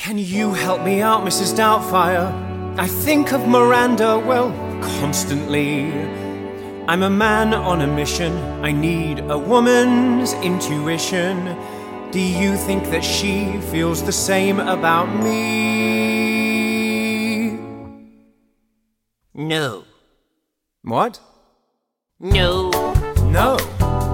[0.00, 1.52] Can you help me out, Mrs.
[1.52, 2.54] Doubtfire?
[2.76, 4.52] I think of Miranda, well,
[5.00, 5.92] constantly.
[6.88, 8.32] I'm a man on a mission.
[8.62, 11.56] I need a woman's intuition.
[12.12, 16.53] Do you think that she feels the same about me?
[19.36, 19.82] No.
[20.82, 21.18] What?
[22.20, 22.70] No.
[23.24, 23.56] No.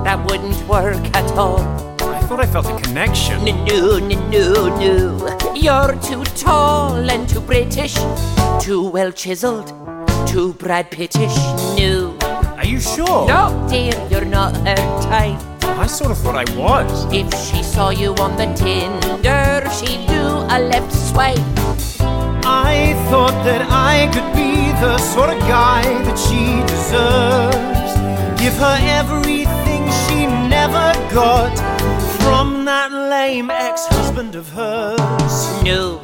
[0.03, 1.61] That wouldn't work at all.
[2.01, 3.45] I thought I felt a connection.
[3.45, 5.55] No, no, no, no, no.
[5.55, 7.97] You're too tall and too British,
[8.63, 9.69] too well chiseled,
[10.27, 11.37] too Brad Pittish.
[11.77, 12.17] No.
[12.57, 13.29] Are you sure?
[13.29, 15.39] No, dear, you're not her type.
[15.65, 17.05] I sort of thought I was.
[17.13, 21.60] If she saw you on the Tinder, she'd do a left swipe.
[22.45, 27.93] I thought that I could be the sort of guy that she deserves.
[28.41, 31.55] Give her everything she never got
[32.21, 35.63] from that lame ex husband of hers.
[35.63, 36.01] No.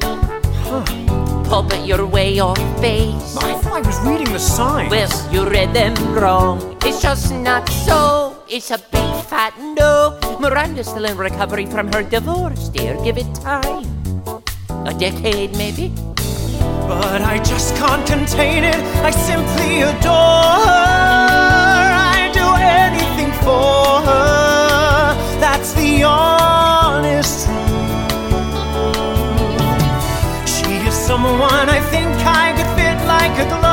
[1.49, 3.37] Puppet your way off base.
[3.37, 4.91] I thought I was reading the signs.
[4.91, 6.77] Well, you read them wrong.
[6.83, 8.43] It's just not so.
[8.49, 10.19] It's a big fat no.
[10.39, 12.95] Miranda's still in recovery from her divorce, dear.
[13.03, 13.85] Give it time.
[14.85, 15.93] A decade, maybe.
[16.87, 18.81] But I just can't contain it.
[19.03, 21.87] I simply adore her.
[22.15, 22.47] I do
[22.83, 25.39] anything for her.
[25.39, 27.67] That's the honest truth.
[30.47, 33.66] She is someone I think I could fit like a glove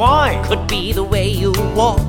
[0.00, 0.42] Why?
[0.48, 2.00] Could be the way you walk.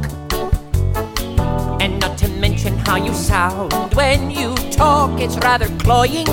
[1.84, 5.20] And not to mention how you sound when you talk.
[5.20, 6.26] It's rather cloying.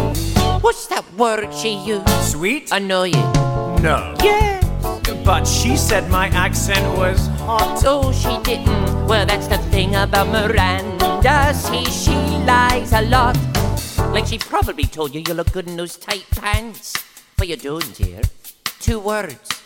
[0.62, 2.08] What's that word she used?
[2.22, 2.70] Sweet?
[2.70, 3.26] Annoying.
[3.82, 4.14] No.
[4.22, 4.62] Yes.
[5.24, 7.82] But she said my accent was hot.
[7.84, 9.08] Oh, she didn't.
[9.08, 11.52] Well, that's the thing about Miranda.
[11.54, 12.14] See, she
[12.46, 13.36] lies a lot.
[14.14, 16.94] Like she probably told you you look good in those tight pants.
[17.36, 18.22] But you don't, dear.
[18.78, 19.57] Two words.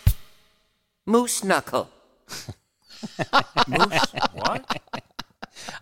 [1.07, 1.89] Moose knuckle.
[3.67, 5.02] Moose what?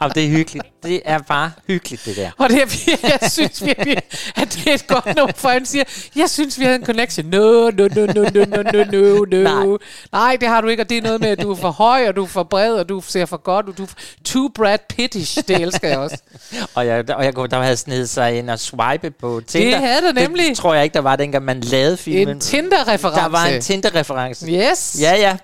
[0.01, 0.67] Og det er hyggeligt.
[0.83, 2.31] Det er bare hyggeligt, det der.
[2.39, 3.97] Og det er, jeg synes virkelig,
[4.37, 5.85] at det er et godt nummer, for han siger,
[6.17, 7.27] jeg synes, vi havde en connection.
[7.27, 9.43] No, no, no, no, no, no, no, no, no.
[9.67, 9.79] Nej.
[10.13, 12.09] Nej, det har du ikke, og det er noget med, at du er for høj,
[12.09, 13.89] og du er for bred, og du ser for godt, og du er
[14.25, 15.39] too Brad Pittish.
[15.49, 16.17] Det elsker jeg også.
[16.75, 19.79] Og jeg, og jeg kunne, der havde snedet sig ind og swipe på Tinder.
[19.79, 20.49] havde der nemlig.
[20.49, 22.29] Det tror jeg ikke, der var dengang, man lavede filmen.
[22.29, 23.21] En Tinder-reference.
[23.21, 24.47] Der var en Tinder-reference.
[24.47, 24.97] Yes.
[25.01, 25.37] Ja, ja.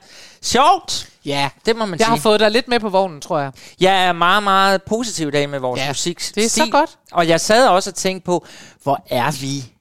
[0.47, 1.09] Sjovt!
[1.25, 1.49] Ja.
[1.67, 2.09] Det må man Jeg sige.
[2.17, 3.53] har fået dig lidt med på vognen, tror jeg.
[3.81, 6.31] Jeg er meget, meget positiv i dag med vores Ja, musik.
[6.35, 6.91] det er så godt.
[7.13, 8.47] Og jeg sad også og tænkte på,
[8.83, 9.73] hvor er vi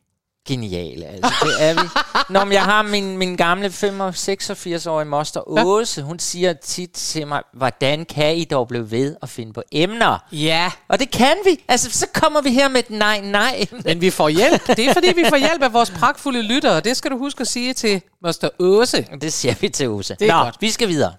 [0.47, 1.05] geniale.
[1.05, 1.89] Altså, det er vi.
[2.29, 8.05] Når jeg har min, min gamle 86-årige moster Åse, hun siger tit til mig, hvordan
[8.05, 10.17] kan I dog blive ved at finde på emner?
[10.31, 10.71] Ja.
[10.87, 11.63] Og det kan vi.
[11.67, 13.65] Altså, så kommer vi her med et nej, nej.
[13.85, 14.67] Men vi får hjælp.
[14.67, 16.79] Det er fordi, vi får hjælp af vores pragtfulde lyttere.
[16.79, 19.07] Det skal du huske at sige til Moster Åse.
[19.21, 20.15] Det siger vi til Åse.
[20.19, 20.55] Det er Nå, godt.
[20.61, 21.13] vi skal videre.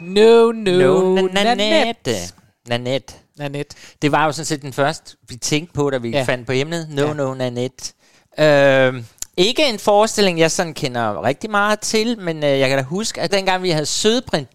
[0.00, 1.56] No, no, No, Nanette.
[1.56, 2.16] Nanette.
[2.68, 3.14] Nanette.
[3.38, 3.76] Nanette.
[4.02, 6.18] Det var jo sådan set den første, vi tænkte på, da vi Ja.
[6.18, 6.24] ja.
[6.24, 6.88] fandt på emnet.
[6.90, 7.08] No, Ja.
[7.08, 7.14] ja.
[7.14, 7.92] no, Nanette.
[8.38, 9.04] Øh,
[9.36, 13.20] ikke en forestilling, jeg sådan kender rigtig meget til, men øh, jeg kan da huske,
[13.20, 14.48] at dengang vi havde søde Britt,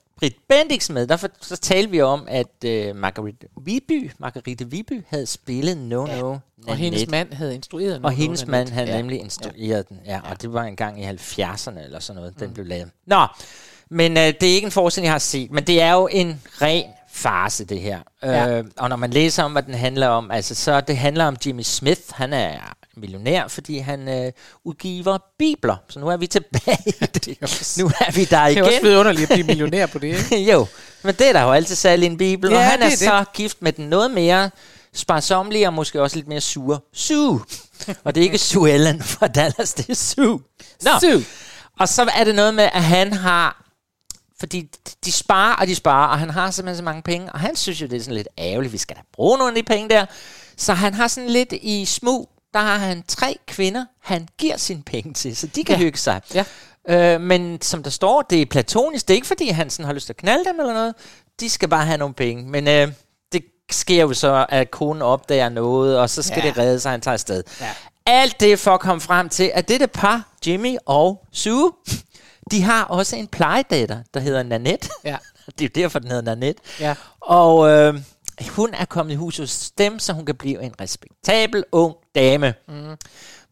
[0.50, 5.26] Bendix med, der for, så talte vi om, at øh, Marguerite Viby, Marguerite Viby havde
[5.26, 6.20] spillet No, Ja.
[6.20, 6.38] no,
[6.68, 7.12] Og hendes Nanette.
[7.12, 8.98] mand havde instrueret Og noget hendes mand havde Ja.
[8.98, 10.00] nemlig instrueret den.
[10.06, 12.90] Ja, og det var en gang i 70'erne eller sådan noget, den blev lavet.
[13.08, 13.26] Nå,
[13.90, 16.42] men øh, det er ikke en forestilling, jeg har set, men det er jo en
[16.62, 18.00] ren farse, det her.
[18.24, 18.58] Ja.
[18.58, 21.38] Øh, og når man læser om, hvad den handler om, altså så det handler om
[21.46, 22.02] Jimmy Smith.
[22.12, 22.52] Han er
[22.98, 24.32] millionær, fordi han øh,
[24.64, 25.76] udgiver bibler.
[25.90, 26.94] Så nu er vi tilbage.
[27.14, 27.28] det.
[27.78, 28.82] nu er vi der Det er også igen.
[28.82, 30.44] blevet underligt at blive millionær på det, ikke?
[30.52, 30.68] jo,
[31.04, 32.52] men det er der jo altid salg i en bibel.
[32.52, 33.00] Ja, og han er, er det.
[33.00, 34.50] så gift med den noget mere
[34.94, 37.42] sparsomlige og måske også lidt mere sure Sue.
[38.04, 40.40] og det er ikke Sue Ellen fra Dallas, det er Sue.
[40.82, 40.92] Nå.
[41.02, 41.26] Sue.
[41.80, 43.66] Og så er det noget med, at han har...
[44.40, 44.70] Fordi
[45.06, 47.32] de sparer, og de sparer, og han har simpelthen så mange penge.
[47.34, 49.64] Og han synes jo, det er sådan lidt ærgerligt, vi skal da bruge nogle af
[49.64, 50.06] de penge der.
[50.58, 54.84] Så han har sådan lidt i smug, der har han tre kvinder, han giver sine
[54.84, 55.82] penge til, så de kan Ja.
[55.84, 56.22] hygge sig.
[56.34, 56.44] Ja.
[56.90, 59.08] Øh, men som der står, det er platonisk.
[59.08, 60.94] Det er ikke, fordi han sådan har lyst til at knalde dem eller noget.
[61.40, 62.44] De skal bare have nogle penge.
[62.50, 62.92] Men øh,
[63.32, 66.50] det sker jo så, at konen opdager noget, og så skal ja.
[66.50, 67.44] det redde sig, han tager afsted.
[67.62, 67.70] Ja.
[68.06, 71.72] Alt det for at komme frem til, at dette par, Jimmy og Sue,
[72.52, 74.90] de har også en plejedatter, der hedder Nanette.
[75.04, 75.18] Ja.
[75.60, 76.62] Det er jo derfor, den hedder Nanette.
[76.80, 76.96] Ja.
[77.20, 78.02] Og øh,
[78.50, 82.54] hun er kommet i hus hos dem, så hun kan blive en respektabel ung dame.
[82.68, 82.96] Mm.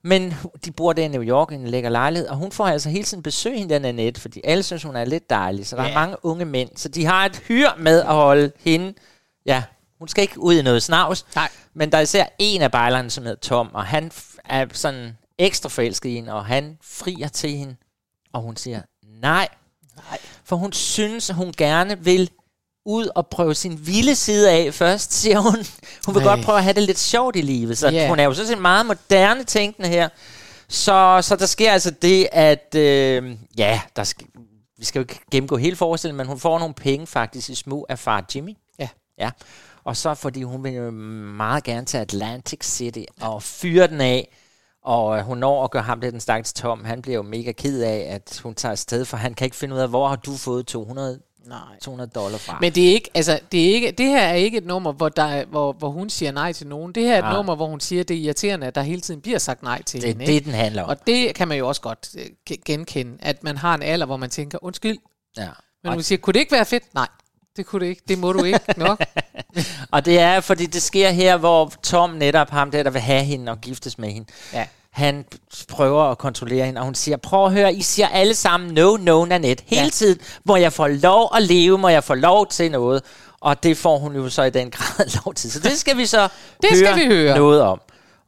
[0.03, 0.33] Men
[0.65, 3.03] de bor der i New York i en lækker lejlighed, og hun får altså hele
[3.03, 5.67] tiden besøg hende der Nanette, fordi alle synes, hun er lidt dejlig.
[5.67, 5.89] Så der Ja.
[5.89, 8.93] er mange unge mænd, så de har et hyr med at holde hende.
[9.45, 9.63] Ja,
[9.99, 11.25] hun skal ikke ud i noget snavs.
[11.35, 11.49] Nej.
[11.73, 14.11] Men der er især en af bejlerne, som hedder Tom, og han
[14.45, 17.75] er sådan ekstra forelsket i hende, og han frier til hende,
[18.33, 18.81] og hun siger
[19.21, 19.47] nej.
[19.95, 20.17] nej.
[20.43, 22.29] For hun synes, at hun gerne vil
[22.85, 25.55] ud og prøve sin vilde side af først, siger hun.
[26.05, 26.35] Hun vil Ej.
[26.35, 27.77] godt prøve at have det lidt sjovt i livet.
[27.77, 28.09] Så yeah.
[28.09, 30.09] hun er jo sådan set meget moderne tænkende her.
[30.67, 34.27] Så, så der sker altså det, at øh, ja, der skal,
[34.77, 37.85] vi skal jo ikke gennemgå hele forestillingen, men hun får nogle penge faktisk i smug
[37.89, 38.53] af far Jimmy.
[38.79, 38.89] Ja.
[39.19, 39.31] ja.
[39.83, 44.37] Og så fordi hun vil jo meget gerne til Atlantic City og fyre den af.
[44.87, 46.85] Og øh, hun når at gøre ham det den stakkels Tom.
[46.85, 49.75] Han bliver jo mega ked af, at hun tager afsted, for han kan ikke finde
[49.75, 51.59] ud af, hvor har du fået 200, Nej.
[51.81, 52.57] 200 dollar fra.
[52.61, 55.09] Men det er ikke, altså, det, er ikke, det her er ikke et nummer, hvor,
[55.09, 56.91] der, er- hvor, hvor hun siger nej til nogen.
[56.95, 57.33] Det her er et Nej.
[57.35, 59.81] nummer, hvor hun siger, at det er irriterende, at der hele tiden bliver sagt nej
[59.83, 60.25] til Det er hende.
[60.25, 60.45] det, ikke?
[60.45, 60.89] den handler om.
[60.89, 64.05] Og det kan man jo også godt øh, ge- genkende, at man har en alder,
[64.05, 64.97] hvor man tænker, undskyld,
[65.37, 65.47] ja.
[65.83, 66.83] men hun siger, kunne det ikke være fedt?
[66.93, 67.07] Nej,
[67.57, 68.01] det kunne det ikke.
[68.07, 69.01] Det må du ikke nok.
[69.91, 73.23] Og det er, fordi det sker her, hvor Tom netop, ham der, der vil have
[73.23, 74.65] hende og giftes med hende, Ja.
[74.91, 75.25] han
[75.69, 78.97] prøver at kontrollere hende, og hun siger, prøv at høre, I siger alle sammen no,
[78.97, 79.63] no, Nanette.
[79.67, 79.89] Hele Ja.
[79.89, 83.01] tiden må jeg få lov at leve, må jeg få lov til noget.
[83.41, 85.51] Og det får hun jo så i den grad lov til.
[85.51, 86.27] Så det skal vi så
[86.61, 87.35] Det skal vi høre.
[87.37, 87.81] noget om.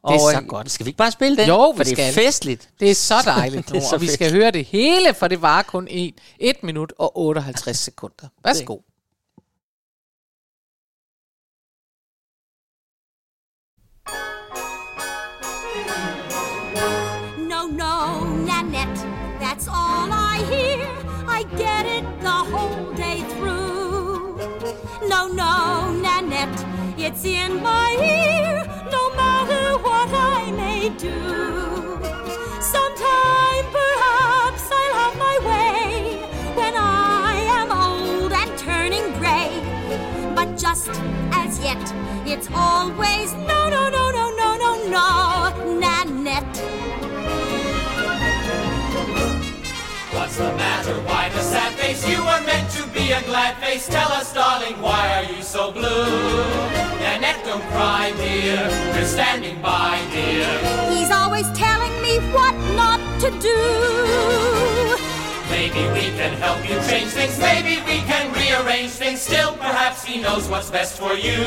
[0.08, 0.70] Det er og, så øh, godt.
[0.70, 1.48] Skal vi ikke bare spille den?
[1.48, 2.12] Jo, vi For det er skal.
[2.14, 2.68] festligt.
[2.80, 5.42] Det er så dejligt Det er så og vi skal høre det hele, for det
[5.42, 8.26] var kun 1, 1 minut og 58 sekunder.
[8.44, 8.74] Værsgo.
[8.74, 8.80] No,
[27.10, 31.18] it's in my ear, no matter what I may do.
[32.60, 36.22] Sometime perhaps I'll have my way
[36.54, 39.50] when I am old and turning gray.
[40.36, 40.90] But just
[41.32, 41.82] as yet,
[42.26, 46.79] it's always no, no, no, no, no, no, no, Nanette.
[50.30, 50.94] What's the matter?
[51.10, 52.08] Why the sad face?
[52.08, 53.88] You were meant to be a glad face.
[53.88, 56.06] Tell us, darling, why are you so blue?
[57.02, 58.68] Nanette, don't cry, dear.
[58.94, 60.46] We're standing by, dear.
[60.94, 63.60] He's always telling me what not to do.
[65.50, 67.36] Maybe we can help you change things.
[67.40, 69.20] Maybe we can rearrange things.
[69.20, 71.42] Still, perhaps he knows what's best for you.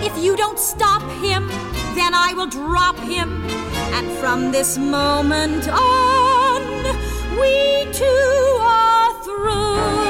[0.00, 1.48] If you don't stop him,
[1.94, 3.44] then I will drop him.
[3.92, 6.41] And from this moment on,
[7.40, 10.01] we two are through.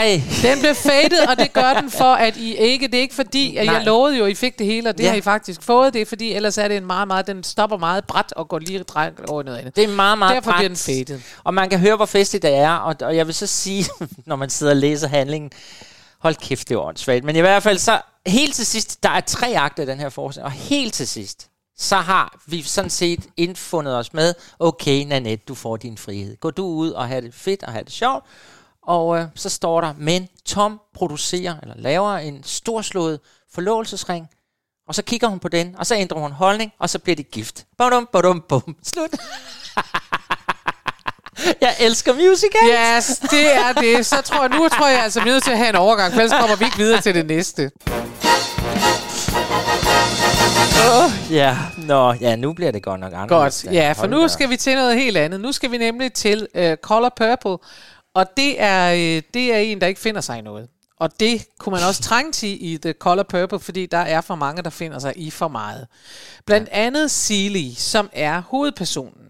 [0.00, 3.14] Ej, Den blev fadet, og det gør den for, at I ikke, det er ikke
[3.14, 3.74] fordi, at Nej.
[3.74, 5.08] jeg lovede jo, at I fik det hele, og det Ja.
[5.10, 7.76] har I faktisk fået, det er fordi, ellers er det en meget, meget, den stopper
[7.76, 9.76] meget bræt og går lige drej over noget andet.
[9.76, 11.22] Det er meget, meget Derfor bliver den fadet.
[11.44, 12.72] Og man kan høre, hvor festligt det er.
[12.72, 13.84] Og, og jeg vil så sige,
[14.26, 15.50] når man sidder og læser handlingen,
[16.18, 17.24] hold kæft, det er åndssvagt.
[17.24, 20.08] Men i hvert fald så, helt til sidst, der er tre akter i den her
[20.08, 21.46] forestilling, og helt til sidst,
[21.78, 26.36] så har vi sådan set indfundet os med, okay, Nanette, du får din frihed.
[26.40, 28.24] Gå du ud og have det fedt og have det sjovt.
[28.82, 33.20] Og øh, så står der, men Tom producerer, eller laver en storslået
[33.54, 34.28] forlovelsesring,
[34.88, 37.22] og så kigger hun på den, og så ændrer hun holdning, og så bliver de
[37.22, 37.64] gift.
[37.78, 38.76] Badum, badum, bum.
[38.82, 39.10] Slut.
[41.60, 42.96] jeg elsker musical.
[42.96, 44.06] Yes, det er det.
[44.06, 46.12] Så tror jeg, nu tror jeg altså, vi er nødt til at have en overgang,
[46.12, 47.70] for ellers kommer vi ikke videre til det næste.
[51.30, 53.62] Ja, nå, ja, nu bliver det godt nok anderledes.
[53.62, 55.40] Godt, ja, for nu skal vi til noget helt andet.
[55.40, 57.58] Nu skal vi nemlig til uh, Color Purple,
[58.14, 60.68] og det er, uh, det er en, der ikke finder sig i noget.
[61.00, 64.34] Og det kunne man også trænge til i The Color Purple, fordi der er for
[64.34, 65.86] mange, der finder sig i for meget.
[66.46, 69.26] Blandt andet Seeley, som er hovedpersonen.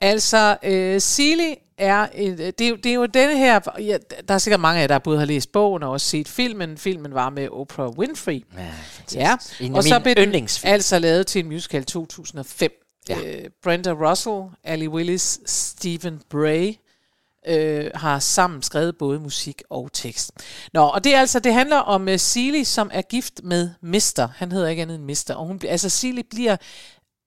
[0.00, 3.96] Altså, øh, Seeley er, et, det, er jo, det er jo denne her, ja,
[4.28, 6.78] der er sikkert mange af jer, der både har læst bogen og også set filmen.
[6.78, 8.44] Filmen var med Oprah Winfrey.
[8.56, 9.60] Ja, Ja, fantastisk.
[9.60, 12.70] En af og så blev den altså lavet til en musical 2005.
[13.08, 13.18] Ja.
[13.18, 13.40] Ja.
[13.40, 16.74] Øh, Brenda Russell, Ali Willis, Stephen Bray
[17.48, 20.32] øh, har sammen skrevet både musik og tekst.
[20.72, 24.28] Nå, og det er altså, det handler om uh, Seeley, som er gift med Mister.
[24.36, 25.34] Han hedder ikke andet end Mister.
[25.34, 26.56] Og hun, bliver- altså Seeley bliver,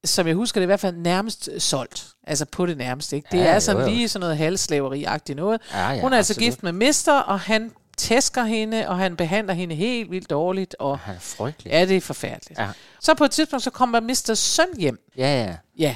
[0.05, 2.07] som jeg husker det, i hvert fald nærmest solgt.
[2.27, 3.15] Altså på det nærmeste.
[3.15, 3.27] Ikke?
[3.31, 3.87] Det Ja, er jo, sådan jo.
[3.89, 5.61] lige sådan noget halvslaveri-agtigt noget.
[5.73, 6.45] Ja, ja, hun er altså absolut.
[6.45, 10.75] gift med Mister, og han tæsker hende, og han behandler hende helt vildt dårligt.
[10.79, 11.71] Og Han er frygtelig.
[11.71, 12.59] Ja, det er forfærdeligt.
[12.59, 12.67] Ja.
[13.01, 14.33] Så på et tidspunkt, så kommer Mr.
[14.33, 14.99] Søn hjem.
[15.17, 15.55] Ja, ja.
[15.77, 15.95] Ja.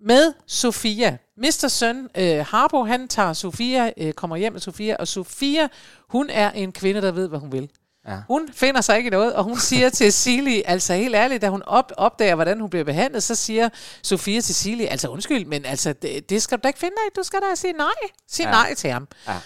[0.00, 1.16] Med Sofia.
[1.36, 1.68] Mr.
[1.68, 5.68] Søn øh, Harbo, han tager Sofia, øh, kommer hjem med Sofia, og Sofia,
[6.08, 7.70] hun er en kvinde, der ved, hvad hun vil.
[8.08, 8.16] Ja.
[8.28, 11.48] Hun finder sig ikke i noget, og hun siger til Silly, altså helt ærligt, da
[11.48, 13.68] hun op, opdager, hvordan hun bliver behandlet, så siger
[14.02, 17.16] Sofia til Silly, altså undskyld, men altså, det, det skal du da ikke finde dig.
[17.16, 17.86] Du skal da sige nej.
[18.28, 18.50] Sig Ja.
[18.50, 19.08] nej til ham.
[19.28, 19.36] Ja.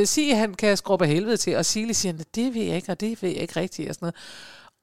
[0.00, 2.92] Øh, sig, at han kan skrubbe helvede til, og Silly siger, det ved jeg ikke,
[2.92, 4.14] og det ved jeg ikke rigtigt, og sådan noget.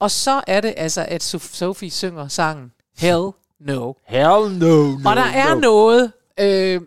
[0.00, 3.96] Og så er det altså, at Sof- Sophie synger sangen Hell No.
[4.06, 5.60] Hell no, no Og der er no.
[5.60, 6.80] noget øh,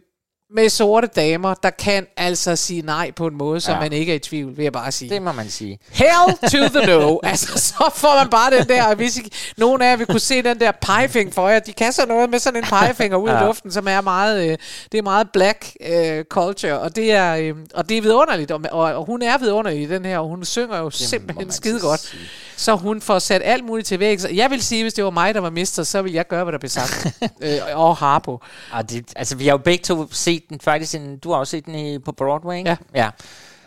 [0.56, 3.80] med sorte damer, der kan altså sige nej på en måde, så Ja.
[3.80, 5.10] man ikke er i tvivl, vil jeg bare sige.
[5.10, 5.80] Det må man sige.
[5.92, 7.18] Hell to the no.
[7.24, 10.20] altså, så får man bare den der, og hvis I, nogen af jer vil kunne
[10.20, 13.30] se den der pegefinger for jer, de kan så noget med sådan en pegefinger ud
[13.30, 13.42] Ja.
[13.44, 14.58] i luften, som er meget, øh,
[14.92, 18.62] det er meget black øh, culture, og det er, øh, og det er vidunderligt, og,
[18.72, 22.16] og, og hun er vidunderlig i den her, og hun synger jo simpelthen skide godt.
[22.58, 24.20] Så hun får sat alt muligt til væk.
[24.34, 26.52] Jeg vil sige, hvis det var mig, der var mister, så ville jeg gøre, hvad
[26.52, 27.08] der blev sagt.
[27.42, 28.40] øh, og Harpo.
[28.72, 30.96] Og det, altså, vi har jo begge to set den faktisk.
[30.96, 32.70] En, du har også set den i, på Broadway, ikke?
[32.70, 32.78] Ja.
[32.96, 33.10] ja.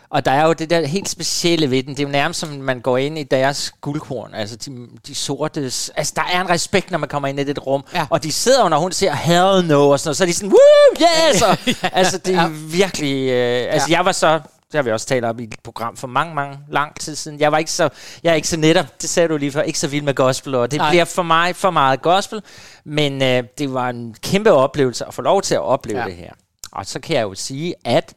[0.09, 1.89] Og der er jo det der helt specielle ved den.
[1.93, 4.33] Det er jo nærmest som, man går ind i deres guldkorn.
[4.33, 5.61] Altså de, de sorte...
[5.95, 7.83] Altså der er en respekt, når man kommer ind i det rum.
[7.93, 8.07] Ja.
[8.09, 10.33] Og de sidder jo, når hun siger hell no og sådan noget, så er de
[10.33, 11.41] sådan, woo, yes!
[11.41, 11.57] Og,
[11.99, 12.47] altså det er Ja.
[12.71, 13.29] virkelig...
[13.29, 14.39] Øh, altså jeg var så...
[14.71, 17.39] Det har vi også talt om i et program for mange, mange lang tid siden.
[17.39, 17.89] Jeg var ikke så,
[18.23, 20.55] jeg er ikke så netop, det sagde du lige før, ikke så vild med gospel,
[20.55, 20.89] og det Nej.
[20.89, 22.41] bliver for mig for meget gospel,
[22.85, 26.03] men øh, det var en kæmpe oplevelse at få lov til at opleve ja.
[26.05, 26.09] Ja.
[26.09, 26.31] det her.
[26.71, 28.15] Og så kan jeg jo sige, at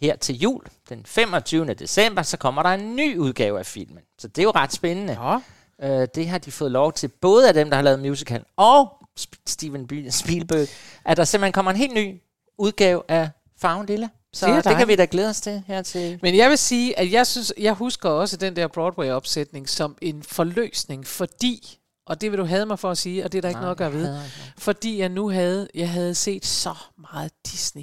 [0.00, 1.74] her til jul, den 25.
[1.74, 4.02] december, så kommer der en ny udgave af filmen.
[4.18, 5.18] Så det er jo ret spændende.
[5.22, 5.38] Ja.
[5.82, 8.92] Øh, det har de fået lov til, både af dem, der har lavet musical, og
[9.46, 10.68] Steven Spielberg,
[11.04, 12.20] at der simpelthen kommer en helt ny
[12.58, 13.30] udgave af
[13.60, 14.08] Farven Lilla.
[14.32, 16.18] Så Det det, kan vi da glæde os til her til.
[16.22, 20.22] Men jeg vil sige, at jeg synes, jeg husker også den der Broadway-opsætning som en
[20.22, 21.77] forløsning, fordi,
[22.08, 23.62] og det vil du have mig for at sige, og det er der ikke Nej,
[23.62, 27.82] noget at gøre ved, ikke fordi jeg nu havde, jeg havde set så meget Disney.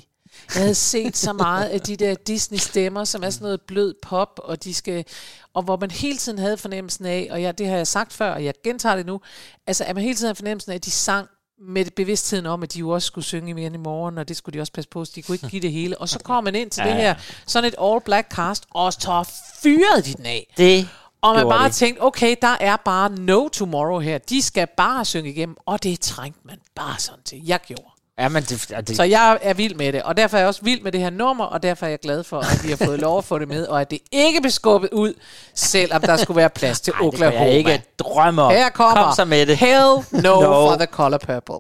[0.56, 4.40] Jeg havde set så meget af de der Disney-stemmer, som er sådan noget blød pop,
[4.44, 5.06] og de skal,
[5.54, 8.34] og hvor man hele tiden havde fornemmelsen af, og jeg, det har jeg sagt før,
[8.34, 9.22] og jeg gentager det nu,
[9.68, 11.28] altså at man hele tiden havde fornemmelsen af, at de sang
[11.60, 14.54] med bevidstheden om, at de jo også skulle synge mere i morgen, og det skulle
[14.54, 15.98] de også passe på, så de kunne ikke give det hele.
[15.98, 19.30] Og så kom man ind til Ja, det her, sådan et all-black cast, og så
[19.64, 20.54] fyrede de den af.
[20.58, 20.90] Det
[21.26, 21.74] Og man bare de.
[21.74, 24.18] tænkte, okay, der er bare no tomorrow her.
[24.18, 27.46] De skal bare synge igennem, og det trængte man bare sådan til.
[27.46, 27.84] Jeg gjorde.
[28.20, 30.62] Ja, men det, det, Så jeg er vild med det, og derfor er jeg også
[30.64, 33.00] vild med det her nummer, og derfor er jeg glad for, at vi har fået
[33.00, 35.14] lov at få det med, og at det ikke blev skubbet ud,
[35.54, 37.46] selvom der skulle være plads til Ej, det kan Oklahoma.
[37.50, 38.52] jeg ikke drømme om.
[38.52, 39.58] Her kommer Kom så med det.
[39.58, 39.74] Hell
[40.12, 40.42] no, No.
[40.42, 41.56] no for the color purple.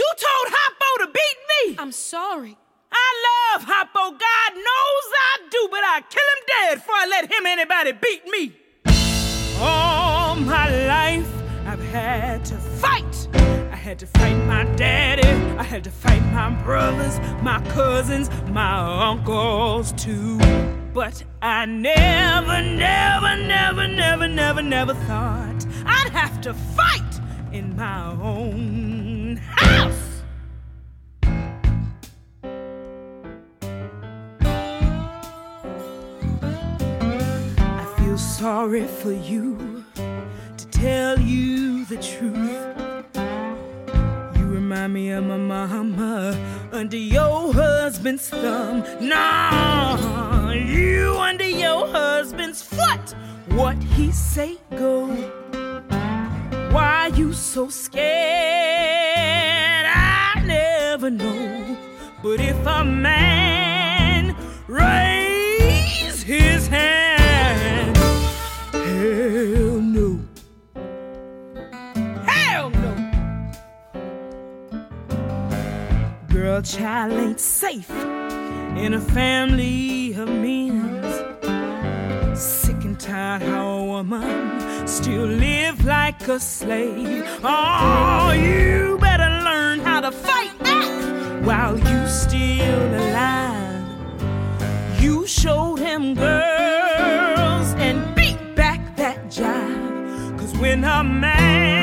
[0.00, 1.82] You told Hoppo to beat me.
[1.82, 2.54] I'm sorry.
[2.92, 3.08] I
[3.54, 4.10] love Hoppo.
[4.10, 8.26] God knows I do, but I kill him dead before I let him anybody beat
[8.26, 8.56] me.
[9.60, 11.28] All my life
[11.66, 13.28] I've had to fight.
[13.34, 15.28] I had to fight my daddy.
[15.58, 20.38] I had to fight my brothers, my cousins, my uncles too.
[20.92, 27.20] But I never, never, never, never, never, never thought I'd have to fight
[27.52, 30.09] in my own house.
[38.40, 39.84] Sorry for you
[40.56, 42.64] to tell you the truth.
[44.34, 46.34] You remind me of my mama
[46.72, 48.82] under your husband's thumb.
[48.98, 53.14] Nah, you under your husband's foot.
[53.48, 55.08] What he say go.
[56.72, 58.06] Why you so scared?
[59.86, 61.76] I never know.
[62.22, 64.34] But if a man
[64.66, 66.99] raise his hand,
[76.50, 77.88] Girl, child ain't safe
[78.84, 80.74] in a family of men.
[82.34, 87.24] Sick and tired how a woman still live like a slave.
[87.44, 93.84] Oh, you better learn how to fight back while you still alive.
[95.00, 100.36] You showed him girls and beat back that jive.
[100.36, 101.79] Cause when a man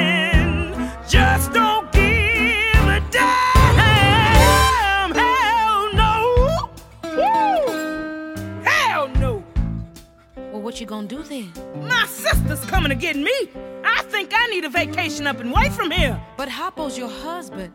[10.78, 11.52] what you gonna do then?
[11.82, 13.38] My sister's coming to get me.
[13.84, 16.20] I think I need a vacation up and away from here.
[16.38, 17.72] But Hoppo's your husband.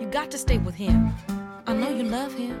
[0.00, 1.08] You got to stay with him.
[1.66, 2.54] I know you love him.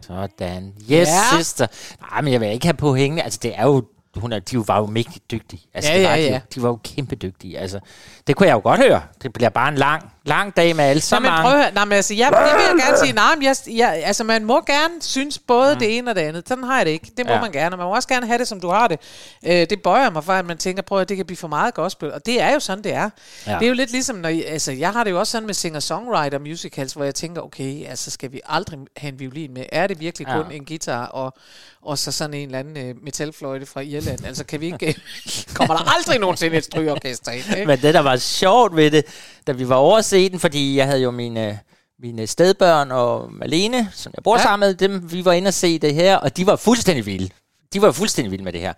[0.00, 0.72] Sådan.
[0.90, 1.36] Yes, Ja.
[1.38, 1.66] sister.
[2.10, 3.22] Nej, men jeg vil ikke have på hængende.
[3.22, 3.84] Altså, det er jo...
[4.16, 5.62] hun er, de var jo mægtig dygtige.
[5.74, 6.32] Altså, Ja, det ja, var de, ja.
[6.34, 7.58] jo- de var jo kæmpe dygtige.
[7.58, 7.80] Altså,
[8.26, 9.02] det kunne jeg jo godt høre.
[9.22, 11.50] Det bliver bare en lang, lang dag med alle så Så men mange.
[11.50, 14.02] prøv at nej, men altså, jeg, det vil jeg gerne sige, nej, men jeg, jeg,
[14.04, 15.78] altså, man må gerne synes både mm.
[15.78, 16.48] det ene og det andet.
[16.48, 17.10] Sådan har jeg det ikke.
[17.16, 17.40] Det må Ja.
[17.40, 19.00] man gerne, man må også gerne have det, som du har det.
[19.46, 21.74] Øh, det bøjer mig for, at man tænker, prøv at det kan blive for meget
[21.74, 23.10] gospel, og det er jo sådan, det er.
[23.46, 23.52] Ja.
[23.54, 26.38] Det er jo lidt ligesom, når, altså, jeg har det jo også sådan med singer-songwriter
[26.38, 29.64] musicals, hvor jeg tænker, okay, altså, skal vi aldrig have en violin med?
[29.72, 30.56] Er det virkelig kun Ja.
[30.56, 31.34] en guitar og,
[31.82, 34.26] og så sådan en eller anden øh, metalfløjte fra Irland?
[34.26, 35.00] Altså, kan vi ikke...
[35.54, 37.66] kommer der aldrig nogensinde et strygeorkester ind, ikke?
[37.66, 39.04] Men det, der var sjovt ved det,
[39.46, 41.58] da vi var over se den, fordi jeg havde jo mine,
[41.98, 44.42] mine stedbørn og Malene, som jeg bor ja.
[44.42, 47.28] Sammen med, dem, vi var inde og se det her, og de var fuldstændig vilde.
[47.72, 48.72] De var fuldstændig vilde med det her.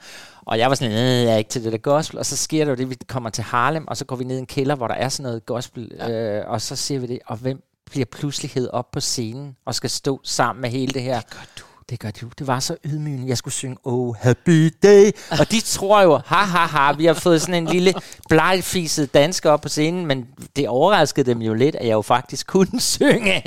[0.47, 2.19] Og jeg var sådan, "Øh, jeg er ikke til det der gospel.
[2.19, 4.37] Og så sker der jo det, vi kommer til Harlem, og så går vi ned
[4.37, 6.11] i en kælder, hvor der er sådan noget gospel, ja.
[6.11, 9.75] øh, og så ser vi det, og hvem bliver pludselig hed op på scenen og
[9.75, 11.21] skal stå sammen med hele det her.
[11.21, 11.65] Det gør du.
[11.91, 12.27] Det gør du.
[12.39, 13.29] Det var så ydmygende.
[13.29, 15.11] Jeg skulle synge Oh Happy Day.
[15.31, 17.95] Og de tror jo, ha ha ha, vi har fået sådan en lille
[18.29, 20.27] blegfiset dansker op på scenen, men
[20.57, 23.43] det overraskede dem jo lidt, at jeg jo faktisk kunne synge.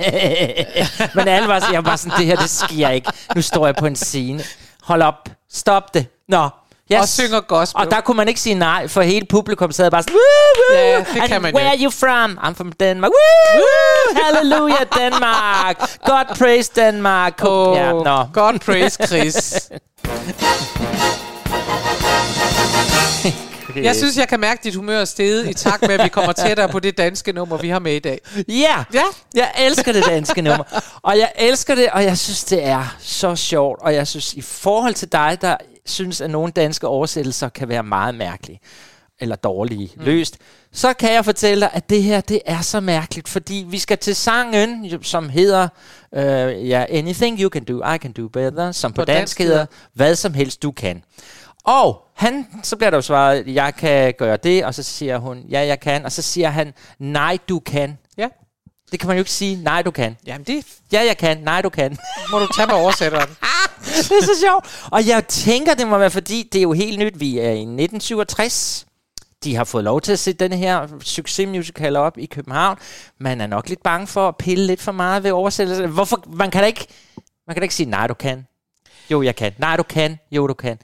[1.16, 3.12] men alle var, jeg var sådan, det her, det sker ikke.
[3.36, 4.44] Nu står jeg på en scene.
[4.84, 5.30] Hold op.
[5.52, 6.06] Stop det.
[6.30, 6.50] Nå.
[6.92, 7.02] Yes.
[7.02, 7.82] Og synger gospel.
[7.82, 10.22] Og der kunne man ikke sige nej, for hele publikum sad bare sådan, woo,
[10.70, 10.78] woo.
[10.78, 12.38] Ja, det And kan man Where jo are you from?
[12.42, 13.12] I'm from Denmark.
[13.12, 14.24] Woo, woo.
[14.24, 15.78] Hallelujah, Denmark.
[16.06, 17.42] God praise Denmark.
[17.46, 18.26] Oh, ja, nå.
[18.34, 19.54] God praise Chris.
[23.76, 26.10] Jeg synes, jeg kan mærke, at dit humør er steget i takt med, at vi
[26.10, 28.20] kommer tættere på det danske nummer, vi har med i dag.
[28.48, 29.02] Ja, Ja.
[29.36, 30.64] jeg elsker det danske nummer.
[31.02, 33.82] Og jeg elsker det, og jeg synes, det er så sjovt.
[33.82, 37.84] Og jeg synes, i forhold til dig, der synes, at nogle danske oversættelser kan være
[37.84, 38.60] meget mærkelige
[39.20, 40.04] eller dårlige mm.
[40.04, 40.38] løst,
[40.72, 43.98] så kan jeg fortælle dig, at det her, det er så mærkeligt, fordi vi skal
[43.98, 45.68] til sangen, som hedder
[46.16, 49.40] øh, ja, Anything You Can Do, I Can Do Better, som på, På dansk, dansk
[49.40, 51.04] hedder hedder- Hvad Som Helst Du Kan.
[51.64, 55.44] Og han, så bliver der jo svaret, jeg kan gøre det, og så siger hun,
[55.50, 57.98] ja, jeg kan, og så siger han, nej, du kan.
[58.18, 58.28] Ja.
[58.94, 60.18] Det kan man jo ikke sige, nej, du kan.
[60.26, 61.98] Jamen, det Ja, jeg kan, nej, du kan.
[62.32, 63.30] må du tage med oversætteren.
[63.86, 64.88] det er så sjovt.
[64.92, 67.20] Og jeg tænker, det må være, fordi det er jo helt nyt.
[67.20, 68.86] Vi er i 1967.
[69.44, 72.78] De har fået lov til at sætte den her succesmusical op i København.
[73.20, 75.90] Man er nok lidt bange for at pille lidt for meget ved oversættelsen.
[75.90, 76.24] Hvorfor?
[76.34, 76.88] Man kan da ikke,
[77.48, 78.48] man kan da ikke sige, nej, du kan.
[79.12, 79.54] Jo, jeg kan.
[79.58, 80.20] Nej, du kan.
[80.32, 80.78] Jo, du kan.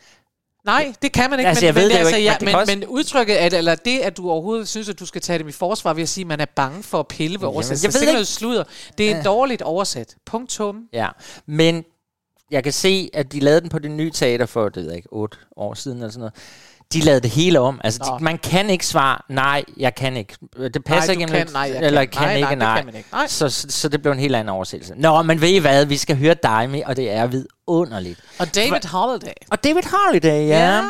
[0.66, 1.50] Nej, det kan man ikke.
[1.50, 3.76] Altså, men, jeg ved men, det altså, ikke, ja, men også- men udtrykket, at, eller
[3.76, 6.24] det, at du overhovedet synes, at du skal tage dem i forsvar ved at sige,
[6.24, 7.88] at man er bange for at pille ved oversættelsen.
[7.88, 8.64] jeg ved det ikke- noget sludder.
[8.98, 10.16] Det er dårligt oversat.
[10.26, 10.84] Punktum.
[10.94, 11.08] Ja,
[11.46, 11.84] men
[12.52, 14.98] jeg kan se, at de lavede den på det nye teater for, det ved jeg
[14.98, 16.34] ikke, otte år siden eller sådan noget.
[16.94, 17.82] De lavede det hele om.
[17.84, 18.18] Altså, Nå.
[18.18, 20.36] de, man kan ikke svare, nej, jeg kan ikke.
[20.74, 21.34] Det passer Nej, ikke.
[21.34, 22.12] kan, nej, jeg eller kan.
[22.12, 22.76] kan Nej, ikke, nej, det nej.
[22.78, 23.10] kan man ikke.
[23.12, 23.28] Nej.
[23.28, 24.94] Så, så, så det blev en helt anden oversættelse.
[24.98, 25.86] Nå, men ved I hvad?
[25.86, 28.20] Vi skal høre dig med, og det er vidunderligt.
[28.40, 29.34] Og David Holiday.
[29.52, 30.76] Og David Holiday, ja.
[30.76, 30.82] Ja.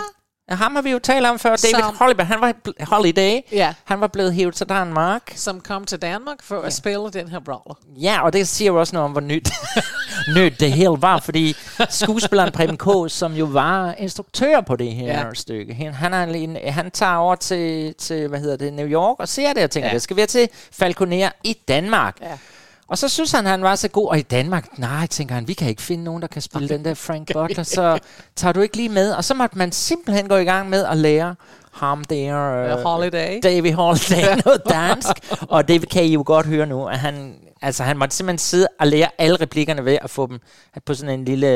[0.50, 0.56] Ja.
[0.56, 1.50] Ham har vi jo talt om før.
[1.56, 2.54] David Som- Holiday, han var,
[2.96, 3.74] Holiday, Ja.
[3.84, 5.22] han var blevet hævet til Danmark.
[5.36, 7.76] Som kom til Danmark for at spille den her brawler.
[8.02, 9.50] Ja, og det siger jo også noget om, hvor nyt,
[10.38, 11.56] nyt det hele var, fordi
[11.90, 15.20] skuespilleren Preben K., som jo var instruktør på det her Ja.
[15.28, 15.34] ja.
[15.34, 19.16] stykke, han, han, er en, han tager over til, til, hvad hedder det, New York
[19.20, 19.92] og ser det og tænker, Ja.
[19.92, 19.94] ja.
[19.94, 22.18] det skal være til Falconer i Danmark.
[22.22, 22.38] Ja.
[22.90, 25.54] Og så synes han, han var så god, og i Danmark, nej, tænker han, vi
[25.54, 28.00] kan ikke finde nogen, der kan spille den der Frank Butler, så
[28.36, 29.12] tager du ikke lige med.
[29.12, 31.36] Og så måtte man simpelthen gå i gang med at lære
[31.72, 33.40] ham der, Uh, Holiday.
[33.44, 35.10] David Holiday noget dansk.
[35.50, 38.68] og David kan I jo godt høre nu, at han, altså, han måtte simpelthen sidde
[38.80, 40.40] og lære alle replikkerne ved at få dem
[40.86, 41.48] på sådan en lille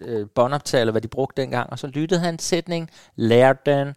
[0.00, 1.70] øh, båndoptag, eller hvad de brugte dengang.
[1.70, 3.94] Og så lyttede han sætningen, lærte den.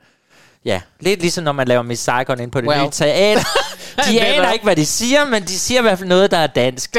[0.66, 2.82] Ja, lidt ligesom når man laver Miss Saigon ind på det Well.
[2.82, 3.43] nye teater.
[4.09, 6.47] De aner ikke, hvad de siger, men de siger i hvert fald noget, der er
[6.47, 6.95] dansk.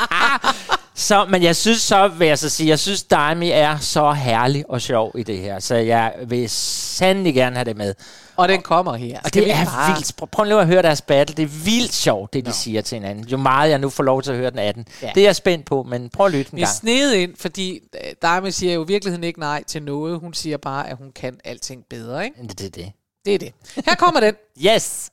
[0.94, 4.64] så, men jeg synes så, vil jeg så sige, jeg synes Daimi er så herlig
[4.68, 7.94] og sjov i det her, så jeg vil sandelig gerne have det med.
[8.40, 9.18] Og den kommer her.
[9.18, 10.30] Og vi det er bare- vildt.
[10.32, 11.36] Prøv, lige at høre deres battle.
[11.36, 13.24] Det er vildt sjovt, det de siger til hinanden.
[13.28, 14.86] Jo meget jeg nu får lov til at høre den 18.
[15.02, 15.06] Ja.
[15.06, 15.12] Ja.
[15.14, 16.74] Det er jeg spændt på, men prøv at lytte en Vi gang.
[16.74, 20.18] sned ind, fordi øh, Dame siger jo i virkeligheden ikke nej til noget.
[20.20, 22.36] Hun siger bare, at hun kan alting bedre, ikke?
[22.42, 22.92] Det er det.
[23.24, 23.52] Det er det.
[23.86, 24.34] Her kommer den.
[24.66, 25.10] Yes!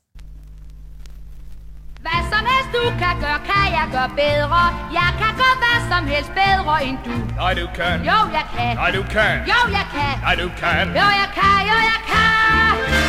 [2.01, 4.61] Hvad som helst du kan gøre, kan jeg gøre bedre.
[4.99, 7.35] Jeg kan gøre hvad som helst bedre end du.
[7.35, 7.99] Nej, du kan.
[8.11, 8.75] Jo, jeg kan.
[8.75, 9.33] Nej, du kan.
[9.51, 10.13] Jo, jeg kan.
[10.21, 10.87] Nej, du kan.
[10.87, 11.59] Jo, jeg kan.
[11.71, 13.06] Jo, jeg kan.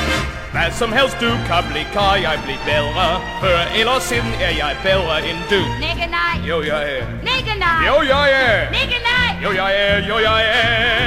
[0.52, 3.06] Hvad som helst du kan blive, kan jeg blive bedre.
[3.42, 5.60] Før eller siden er jeg bedre end du.
[5.86, 6.34] Nikke nej.
[6.48, 7.04] Jo, jeg er.
[7.30, 7.80] Nikke nej.
[7.88, 8.70] Jo, jeg er.
[8.70, 9.30] Nikke nej.
[9.44, 9.96] Jo, jeg er.
[10.08, 10.98] Jo, jeg er.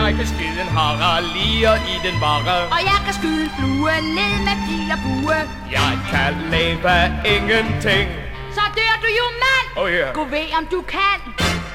[0.00, 2.58] Jeg kan skyde en hare lige i den vare.
[2.74, 5.38] Og jeg kan skyde en flue ned med pil og bue.
[5.78, 8.06] Jeg kan leve af ingenting.
[8.56, 9.66] Så dør du jo, mand.
[9.76, 10.14] Oh, yeah.
[10.14, 11.27] Gå ved, om du kan.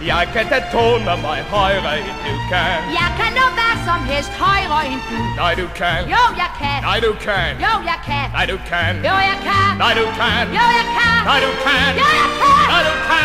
[0.05, 4.33] Jeg kan da tåne mig højere end du kan Jeg kan nå hvad som helst
[4.45, 5.17] højere end du.
[5.41, 6.79] Nej du kan Jo, jeg kan.
[6.89, 8.25] Nej du kan Jo, jeg kan.
[8.37, 9.69] Nej du kan Jo, jeg kan.
[9.83, 11.17] Nej du kan Jo, jeg kan.
[11.29, 12.63] Nej du kan Jo, jeg kan.
[12.71, 13.23] Nej du kan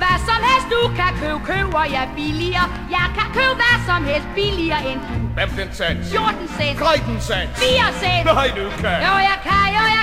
[0.00, 2.68] Hvad som helst du kan købe, køber jeg billigere.
[2.96, 5.14] Jeg kan købe hvad som helst billigere end du.
[5.40, 6.76] 15 cent 14 cent.
[6.78, 8.24] 13 cent 4 cent.
[8.24, 9.66] Nej du kan Jo, jeg kan.
[9.76, 9.93] Jo, jeg kan.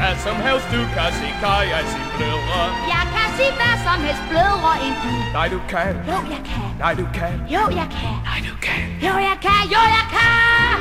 [0.00, 2.60] Hvad som helst du kan sige, kan jeg sige blødre
[2.94, 5.10] Jeg kan sige hvad som helst blødere end du.
[5.38, 6.68] Nej du kan Jo, jeg kan.
[6.84, 8.14] Nej du kan Jo, jeg kan.
[8.28, 9.60] Nej du kan Jo, jeg kan.
[9.74, 10.76] Jo, jeg kan.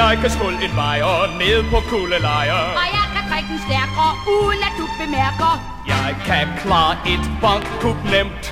[0.00, 4.12] Jeg kan skulde en vej og ned på kuldelejer Og jeg kan drikke den stærkere,
[4.36, 5.52] uden at du bemærker.
[5.94, 8.44] Jeg kan klare et bankkup nemt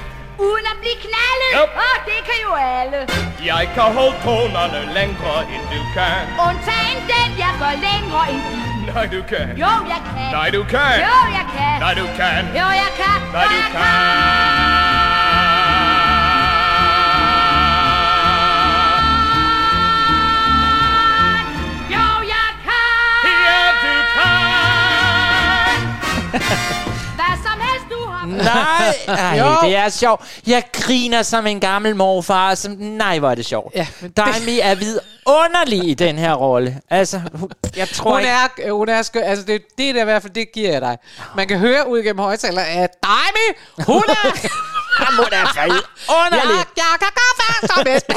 [0.47, 1.51] Uden at blive knaldet.
[1.59, 1.70] Yep.
[1.87, 3.01] Åh, det kan jo alle.
[3.53, 8.76] Jeg kan holde tonerne længere end du kan Undtagen den, jeg går længere end din.
[8.95, 10.30] Nej du kan Jo, jeg kan.
[10.32, 11.80] Nej du kan Jo, jeg kan.
[11.80, 13.18] Nej du kan Jo, jeg kan.
[13.32, 13.47] Nej
[21.91, 22.76] Jo, du jeg kan
[23.26, 23.70] Jo, jeg
[26.72, 26.86] kan.
[28.29, 29.68] Nej, ej, Jo.
[29.68, 30.41] det er sjovt.
[30.47, 32.55] Jeg griner som en gammel morfar.
[32.55, 33.74] Som, nej, hvor er det sjovt.
[33.74, 36.81] Ja, men Daimi er vidunderlig i den her rolle.
[36.91, 37.20] Altså,
[37.77, 38.31] jeg tror Hun ikke...
[38.68, 39.22] er, hun er skøn.
[39.22, 40.97] Altså, det, det der i hvert fald, det giver jeg dig.
[41.37, 44.49] Man kan høre ud gennem højtaler, at Daimi, hun er...
[44.99, 46.57] Hun er vidunderlig.
[46.57, 48.13] jeg, jeg kan gøre hvad som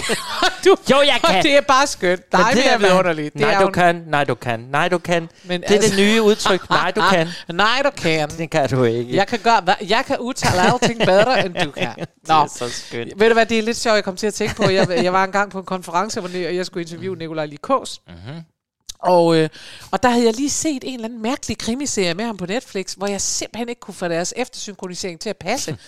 [0.65, 1.43] du, Jo, jeg kan.
[1.43, 2.21] Det er bare skønt.
[2.33, 3.33] Men Daimi er hvad- vidunderlig.
[3.33, 4.03] Det Nej, er du kan.
[4.07, 4.59] Nej, du kan.
[4.59, 5.29] Nej, du kan.
[5.43, 6.69] Men det er altså- det nye udtryk.
[6.79, 7.27] Nej, du kan.
[7.53, 8.29] Nej, du kan.
[8.29, 9.15] Det kan du ikke.
[9.15, 11.89] Jeg kan, gøre, jeg kan udtale alting bedre, end du kan.
[11.99, 12.33] det Nå.
[12.33, 13.19] er så skønt.
[13.19, 14.69] Ved du hvad, det er lidt sjovt, jeg kom til at tænke på.
[14.69, 18.01] Jeg, jeg var engang på en konference, hvor jeg skulle interviewe Nikolaj Likås.
[18.07, 18.41] Mm-hmm.
[19.03, 19.49] Og, øh,
[19.91, 22.93] og der havde jeg lige set en eller anden mærkelig krimiserie med ham på Netflix,
[22.93, 25.77] hvor jeg simpelthen ikke kunne få deres eftersynkronisering til at passe.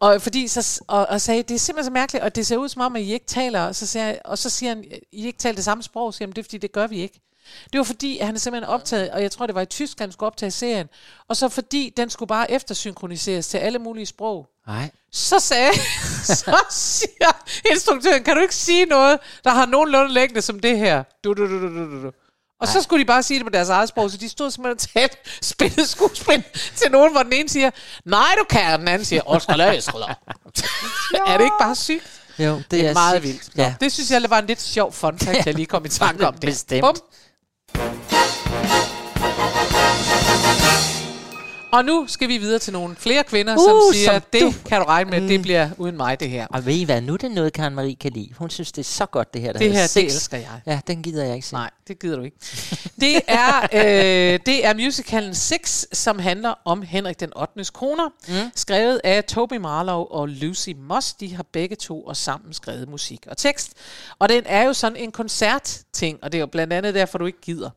[0.00, 2.68] og, fordi så, og, og sagde, det er simpelthen så mærkeligt, og det ser ud
[2.68, 5.26] som om, at I ikke taler, og så, siger, jeg, og så siger han, I
[5.26, 7.20] ikke taler det samme sprog, så siger han, det er fordi, det gør vi ikke.
[7.72, 9.98] Det var fordi, at han er simpelthen optaget, og jeg tror, det var i tysk,
[9.98, 10.88] han skulle optage serien,
[11.28, 14.48] og så fordi, den skulle bare eftersynkroniseres til alle mulige sprog.
[14.66, 14.90] Nej.
[15.12, 15.72] Så sagde,
[16.44, 21.02] så siger instruktøren, kan du ikke sige noget, der har nogenlunde længde som det her?
[21.24, 22.10] Du, du, du, du, du, du.
[22.66, 24.88] Og så skulle de bare sige det på deres eget sprog, så de stod simpelthen
[24.94, 26.42] talte, spillede skuespil
[26.76, 27.70] til nogen, hvor den ene siger,
[28.04, 30.06] nej du kan, og den anden siger, Oscar Løsruller.
[31.26, 32.02] er det ikke bare sygt?
[32.38, 33.32] Jo, det, Det er meget sygt.
[33.32, 33.48] vildt.
[33.56, 33.62] Ja.
[33.62, 33.74] Ja.
[33.80, 36.32] Det synes jeg var en lidt sjov fun fact, jeg lige kom i tanke om
[36.34, 36.40] det.
[36.42, 36.80] Bestemt.
[36.84, 36.96] Bum.
[41.74, 44.54] Og nu skal vi videre til nogle flere kvinder, uh, som siger, som det du-
[44.68, 46.46] kan du regne med, det bliver uden mig det her.
[46.50, 48.30] Og ved I hvad, nu er det noget, Karen Marie kan lide.
[48.38, 49.52] Hun synes, det er så godt, det her.
[49.52, 50.04] Der Det her, det Sex.
[50.14, 50.60] elsker jeg.
[50.66, 51.54] Ja, den gider jeg ikke se.
[51.54, 52.36] Nej, det gider du ikke.
[53.00, 57.64] Det er, øh, det er musicalen Six, som handler om Henrik den 8.
[57.72, 58.34] koner, mm.
[58.54, 61.12] skrevet af Toby Marlowe og Lucy Moss.
[61.14, 63.72] De har begge to og sammen skrevet musik og tekst.
[64.18, 67.26] Og den er jo sådan en koncertting, og det er jo blandt andet derfor, du
[67.26, 67.70] ikke gider.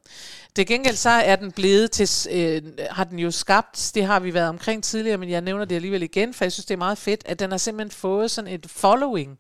[0.58, 4.34] Til gengæld så er den blevet til, øh, har den jo skabt, det har vi
[4.34, 6.98] været omkring tidligere, men jeg nævner det alligevel igen, for jeg synes, det er meget
[6.98, 9.38] fedt, at den har simpelthen fået sådan et following.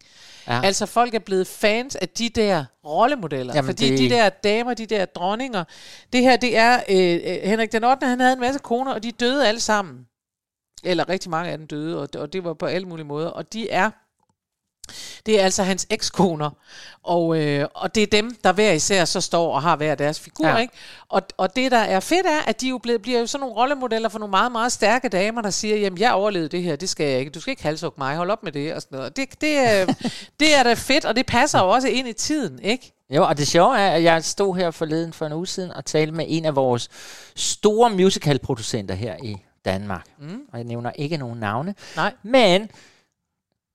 [0.47, 0.61] Ja.
[0.63, 3.53] Altså folk er blevet fans af de der rollemodeller.
[3.55, 5.63] Jamen, fordi det- de der damer, de der dronninger,
[6.13, 8.07] det her, det er, øh, øh, Henrik den 8.
[8.07, 9.97] han havde en masse koner, og de døde alle sammen.
[10.84, 13.28] Eller rigtig mange af dem døde, og, og det var på alle mulige måder.
[13.30, 13.89] Og de er,
[15.25, 16.49] det er altså hans ekskoner.
[17.03, 20.19] Og, øh, og det er dem, der hver især så står og har hver deres
[20.19, 20.57] figur, ja.
[20.57, 20.73] Ikke?
[21.09, 23.55] Og, og det, der er fedt, er, at de jo bliver, bliver jo sådan nogle
[23.55, 26.89] rollemodeller for nogle meget, meget stærke damer, der siger, jamen, jeg overlevede det her, det
[26.89, 27.31] skal jeg ikke.
[27.31, 29.17] Du skal ikke halshugge mig, hold op med det, og sådan noget.
[29.17, 29.85] Det, det, er,
[30.39, 32.93] det er da fedt, og det passer jo også ind i tiden, ikke?
[33.09, 35.85] Jo, og det sjove er, at jeg stod her forleden for en uge siden og
[35.85, 36.89] talte med en af vores
[37.35, 40.05] store musicalproducenter her i Danmark.
[40.19, 40.41] Mm.
[40.51, 41.75] Og jeg nævner ikke nogen navne.
[41.95, 42.13] Nej.
[42.23, 42.69] Men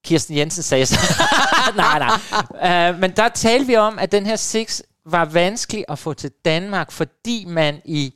[0.03, 0.99] Kirsten Jensen sagde så.
[1.75, 2.91] nej, nej.
[2.91, 6.31] Uh, men der talte vi om, at den her Six var vanskelig at få til
[6.45, 8.13] Danmark, fordi man i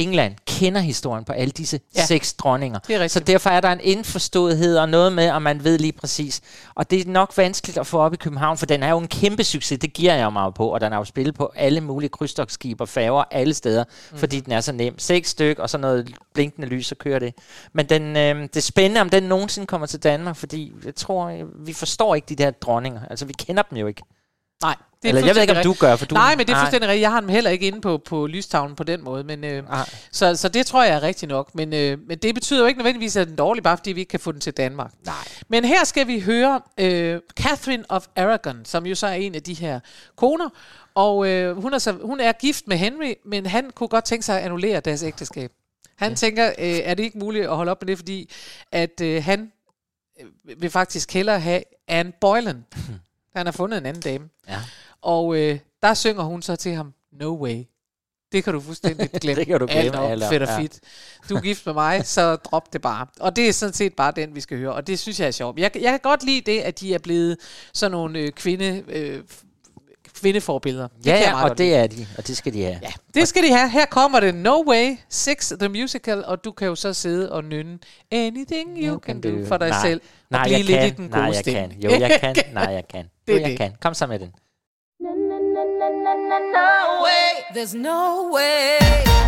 [0.00, 2.06] England kender historien på alle disse Ja.
[2.06, 2.78] seks dronninger.
[2.88, 3.08] Er.
[3.08, 6.40] Så derfor er der en indforståethed og noget med, at man ved lige præcis.
[6.74, 9.08] Og det er nok vanskeligt at få op i København, for den er jo en
[9.08, 12.08] kæmpe succes, det giver jeg mig på, og den er jo spillet på alle mulige
[12.08, 14.18] krydstogtskibe og færger alle steder, mm.
[14.18, 14.98] fordi den er så nem.
[14.98, 17.34] Seks styk, og så noget blinkende lys, så kører det.
[17.72, 21.26] Men den, øh, det er spændende, om den nogensinde kommer til Danmark, fordi jeg tror,
[21.26, 23.00] øh, vi forstår ikke de der dronninger.
[23.10, 24.02] Altså, vi kender dem jo ikke.
[24.62, 26.14] Nej, det er Eller jeg ved ikke, om du gør, for du...
[26.14, 27.02] Nej, men det er fuldstændig rigtigt.
[27.02, 29.24] Jeg har dem heller ikke inde på, på lystavlen på den måde.
[29.24, 29.62] Men, øh,
[30.12, 31.54] så, så det tror jeg er rigtigt nok.
[31.54, 34.00] Men, øh, men det betyder jo ikke nødvendigvis, at den er dårlig, bare fordi vi
[34.00, 34.92] ikke kan få den til Danmark.
[35.06, 35.14] Nej.
[35.48, 39.42] Men her skal vi høre øh, Catherine of Aragon, som jo så er en af
[39.42, 39.80] de her
[40.16, 40.48] koner.
[40.94, 44.26] Og øh, hun, er så, hun er gift med Henry, men han kunne godt tænke
[44.26, 45.52] sig at annullere deres ægteskab.
[45.96, 46.16] Han ja.
[46.16, 48.30] tænker, øh, er det ikke muligt at holde op med det, fordi
[48.72, 49.52] at øh, han
[50.20, 52.64] øh, vil faktisk hellere have Anne Boylan.
[53.36, 54.28] Han har fundet en anden dame.
[54.48, 54.58] Ja.
[55.02, 57.64] Og øh, der synger hun så til ham, no way.
[58.32, 59.38] Det kan du fuldstændig glemme.
[59.40, 60.58] Det kan du glemme, Alt om, fedt og ja.
[60.58, 60.80] fedt.
[61.28, 63.06] Du er gift med mig, så drop det bare.
[63.20, 64.72] Og det er sådan set bare den, vi skal høre.
[64.72, 65.58] Og det synes jeg er sjovt.
[65.58, 67.36] Jeg, jeg kan godt lide det, at de er blevet
[67.72, 69.20] sådan nogle øh, kvinde, øh,
[70.14, 70.88] kvindeforbilleder.
[70.88, 71.74] Det Ja, ja, og det lide.
[71.76, 72.78] er de, og det skal de have.
[72.82, 73.70] Ja, det skal de have.
[73.70, 77.44] Her kommer det No Way, Six the Musical, og du kan jo så sidde og
[77.44, 77.78] nynne
[78.12, 80.00] Anything You Can Do for dig nej, selv.
[80.30, 80.86] Nej, og blive jeg lidt kan.
[80.88, 81.80] i den nej, gode jeg stemning.
[81.82, 81.90] kan.
[81.90, 82.36] Jo, jeg kan.
[82.54, 83.04] Nej, jeg kan.
[83.30, 83.58] Det Jo, jeg det.
[83.58, 83.72] kan.
[83.82, 84.06] Kom så.
[84.06, 84.12] No
[87.06, 88.78] way, there's no way.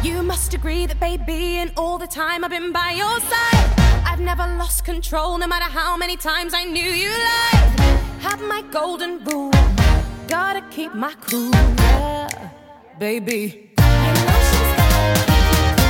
[0.09, 3.66] You must agree that, baby, in all the time I've been by your side,
[4.11, 7.70] I've never lost control, no matter how many times I knew you lied.
[8.28, 9.50] Have my golden rule,
[10.28, 12.28] gotta keep my cool, yeah,
[12.98, 13.70] baby.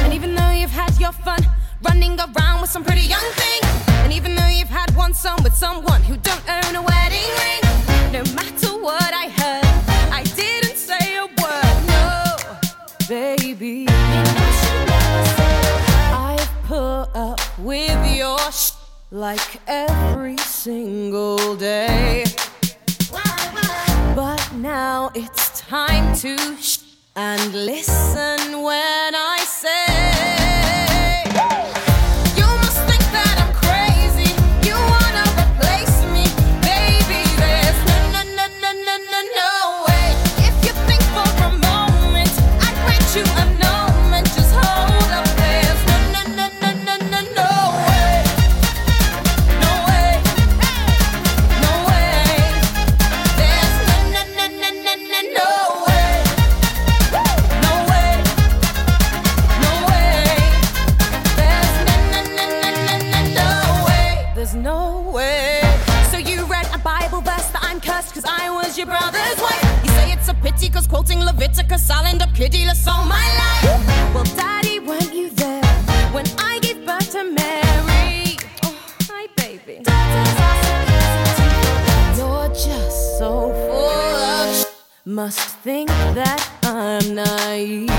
[0.05, 1.41] And even though you've had your fun
[1.89, 3.61] running around with some pretty young thing,
[4.05, 7.63] and even though you've had one son with someone who don't own a wedding ring,
[8.13, 12.37] no matter what I heard, I didn't say a word, no,
[13.09, 13.87] baby.
[16.15, 18.73] I've put up with your sh-
[19.11, 22.25] like every single day.
[24.15, 26.81] But now it's time to sh-
[27.17, 30.22] and listen when I say
[71.53, 74.15] quoting Leviticus I'll end up pitiless all my life.
[74.15, 75.65] Well, Daddy, weren't you there
[76.13, 78.37] when I gave birth to Mary?
[78.65, 78.77] Oh,
[79.11, 79.83] hi, baby.
[82.17, 84.65] You're just so full of sh-
[85.07, 87.91] must think that I'm naive.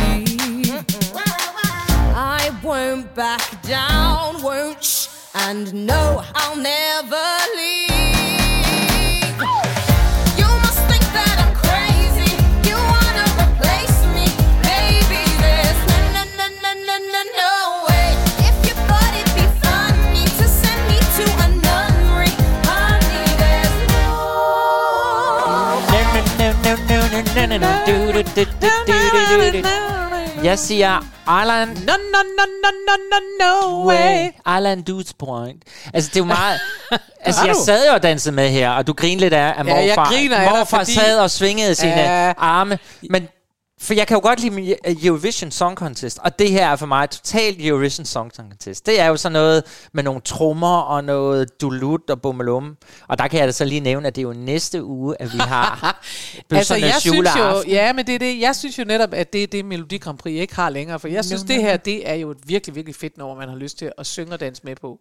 [2.16, 7.26] I won't back down, won't sh- and no, I'll never
[7.56, 7.92] leave.
[30.43, 30.99] Jeg siger
[31.41, 31.69] Island...
[31.69, 34.27] No, no, no, no, no, no, no way.
[34.57, 35.63] Island Dudes Point.
[35.93, 36.59] Altså, det er jo meget...
[37.25, 39.75] altså, jeg sad jo og dansede med her, og du griner lidt af, at Ja,
[39.75, 42.33] jeg morfar, griner af morfar fordi- sad og svingede sine Ja.
[42.37, 42.79] arme.
[43.09, 43.27] Men
[43.84, 44.75] for jeg kan jo godt lide
[45.05, 48.86] Eurovision Song Contest, og det her er for mig totalt Eurovision Song Contest.
[48.86, 49.63] Det er jo sådan noget
[49.93, 52.77] med nogle trommer og noget dulut og bummelum.
[53.07, 55.34] Og der kan jeg da så lige nævne, at det er jo næste uge, at
[55.34, 56.03] vi har
[56.51, 59.43] Altså, jeg synes jo, ja, men det er det, jeg synes jo netop, at det
[59.43, 62.09] er det, Melodi Grand Prix ikke har længere, for jeg synes, Nå, det her, det
[62.09, 64.61] er jo et virkelig, virkelig fedt nummer, man har lyst til at synge og danse
[64.65, 64.99] med på.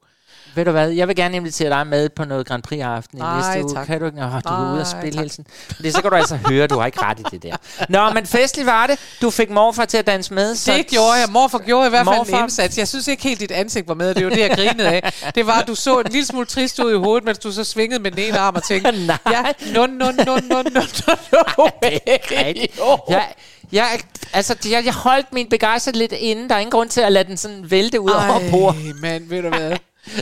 [0.54, 3.36] Ved du hvad, jeg vil gerne invitere dig med på noget Grand Prix-aften i Nej,
[3.56, 3.74] næste uge.
[3.74, 3.86] tak.
[3.86, 4.18] Kan du ikke?
[4.18, 5.46] Nå, du er ude og spille hele tiden.
[5.76, 7.56] Fordi så kan du altså høre, du har ikke ret i det der.
[7.88, 8.98] Nå, men festligt var det.
[9.22, 10.54] Du fik morfar til at danse med.
[10.54, 11.28] Så Det gjorde jeg.
[11.30, 12.78] Morfar gjorde i hvert fald Morfar- en indsats.
[12.78, 14.14] Jeg synes ikke helt, dit ansigt var med.
[14.14, 15.12] Det var det, jeg grinede af.
[15.34, 17.64] Det var, at du så en lille smule trist ud i hovedet, mens du så
[17.64, 19.18] svingede med den ene arm og tænkte, Nej.
[19.30, 19.42] ja,
[19.74, 20.80] no, no, no, no, no, no,
[21.58, 21.68] no.
[21.82, 23.18] det.
[23.72, 24.00] Jeg,
[24.32, 26.48] altså, jeg, jeg holdt min begejstring lidt inde.
[26.48, 28.74] Der er ingen grund til at lade den sådan vælte ud over bord.
[28.74, 29.72] Ej, mand, ved du hvad?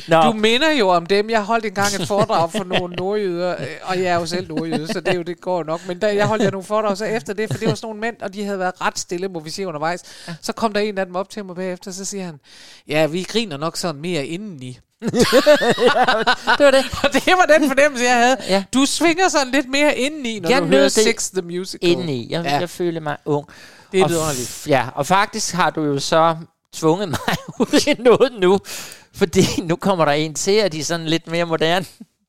[0.09, 0.23] Nå.
[0.23, 1.31] Du minder jo om dem.
[1.31, 4.87] Jeg holdt engang et foredrag for nogle nordjyder, øh, og jeg er jo selv nordjyde,
[4.87, 5.81] så det, er jo, det går nok.
[5.87, 8.01] Men der, jeg holdt jeg nogle foredrag så efter det, for det var sådan nogle
[8.01, 10.01] mænd, og de havde været ret stille, må vi sige, undervejs.
[10.41, 12.41] Så kom der en af dem op til mig bagefter, så siger han,
[12.89, 14.79] ja, vi griner nok sådan mere indeni.
[16.59, 16.85] det var det.
[17.05, 18.37] Og det var den fornemmelse, jeg havde.
[18.49, 18.65] Ja.
[18.75, 21.91] Du svinger sådan lidt mere indeni, når Jeg du hører det Six the Musical.
[21.91, 22.27] Indeni.
[22.33, 22.59] Jeg, Ja.
[22.59, 23.47] jeg føler mig ung.
[23.93, 24.49] Det er vidunderligt.
[24.49, 26.37] f- Ja, og faktisk har du jo så
[26.73, 28.61] tvunget mig ud i noget nu.
[29.15, 31.87] Fordi nu kommer der en til, at de er sådan lidt mere moderne.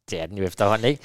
[0.10, 1.04] Det er den jo efterhånden, ikke?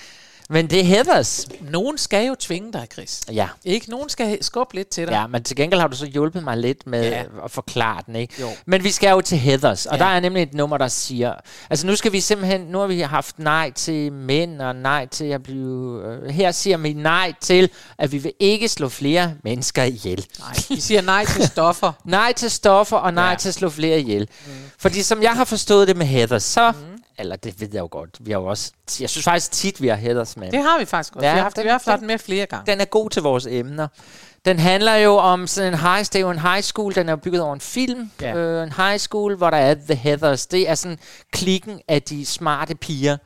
[0.51, 1.47] Men det er Heathers.
[1.61, 3.21] Nogen skal jo tvinge dig, Chris.
[3.33, 3.49] Ja.
[3.65, 3.91] Ikke?
[3.91, 5.13] Nogen skal skubbe lidt til dig.
[5.13, 7.23] Ja, men til gengæld har du så hjulpet mig lidt med Ja.
[7.45, 8.35] at forklare den, ikke?
[8.41, 8.49] Jo.
[8.67, 10.05] Men vi skal jo til Heathers, og Ja.
[10.05, 11.35] der er nemlig et nummer, der siger...
[11.71, 12.61] Altså nu skal vi simpelthen...
[12.61, 16.03] Nu har vi haft nej til mænd, og nej til at blive...
[16.05, 20.27] Øh, her siger vi nej til, at vi vil ikke slå flere mennesker ihjel.
[20.39, 21.93] Nej, vi siger nej til stoffer.
[22.05, 23.35] nej til stoffer, og nej Ja.
[23.37, 24.29] til at slå flere ihjel.
[24.47, 24.53] Mm.
[24.79, 26.71] Fordi som jeg har forstået det med Heathers, så...
[26.73, 26.96] Mm.
[27.19, 28.17] Eller det ved jeg jo godt.
[28.21, 28.73] Vi har jo også...
[29.01, 30.51] Jeg synes faktisk tit, vi har Heathers med.
[30.51, 31.27] Det har vi faktisk også.
[31.27, 32.73] Ja, vi har haft, den- vi har haft den med flere gange.
[32.73, 33.89] den er god til vores emner.
[34.45, 37.17] Den handler jo om sådan en high, det er jo en high school, den er
[37.17, 38.11] bygget over en film.
[38.21, 38.37] Ja.
[38.37, 40.47] Øh, en high school, hvor der er The Heathers.
[40.47, 40.99] Det er sådan
[41.33, 43.17] klikken af de smarte piger,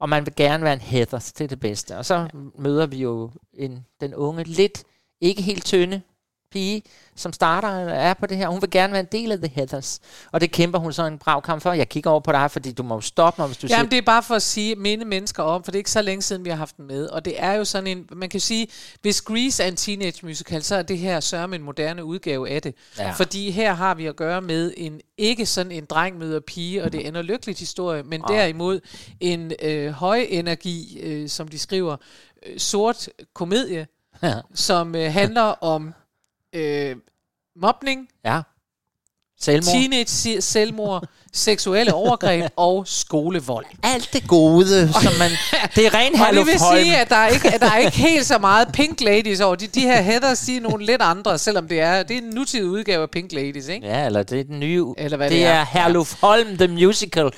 [0.00, 1.96] og man vil gerne være en Heathers, det er det bedste.
[1.98, 2.26] Og så ja.
[2.58, 4.82] møder vi jo en, den unge, lidt
[5.20, 6.00] ikke helt tynde
[6.50, 6.82] pige,
[7.16, 8.48] som starter er på det her.
[8.48, 10.00] Hun vil gerne være en del af The Heathers.
[10.32, 11.72] Og det kæmper hun så en brav kamp for.
[11.72, 13.76] Jeg kigger over på dig, fordi du må jo stoppe mig, hvis du siger...
[13.76, 16.02] Jamen, det er bare for at sige, minde mennesker om, for det er ikke så
[16.02, 17.06] længe siden, vi har haft den med.
[17.06, 18.68] Og det er jo sådan en, man kan sige,
[19.02, 22.62] hvis Grease er en teenage musical, så er det her sørme en moderne udgave af
[22.62, 22.74] det.
[22.98, 23.10] Ja.
[23.10, 26.92] Fordi her har vi at gøre med en, ikke sådan en dreng møder pige, og
[26.92, 28.80] det ender lykkeligt historie, men derimod
[29.20, 31.96] en øh, høj energi, øh, som de skriver,
[32.46, 33.86] øh, sort komedie,
[34.22, 34.34] Ja.
[34.54, 35.94] som øh, handler om
[36.52, 36.96] øh,
[37.56, 38.42] mobning, Ja.
[39.38, 39.74] Selvmord.
[39.74, 43.66] teenage se- selvmord, seksuelle overgreb og skolevold.
[43.82, 45.30] Alt det gode, som man...
[45.74, 47.96] Det er ren Og det vil sige, at der er ikke, at der er ikke
[47.96, 49.54] helt så meget Pink Ladies over.
[49.54, 52.30] De, de her Heathers, de er nogle lidt andre, selvom det er, det er en
[52.34, 53.86] nutidig udgave af Pink Ladies, ikke?
[53.86, 54.84] Ja, eller det er den nye...
[54.98, 55.64] Eller hvad det, det er, er.
[55.64, 57.24] Herluf Holm, the musical.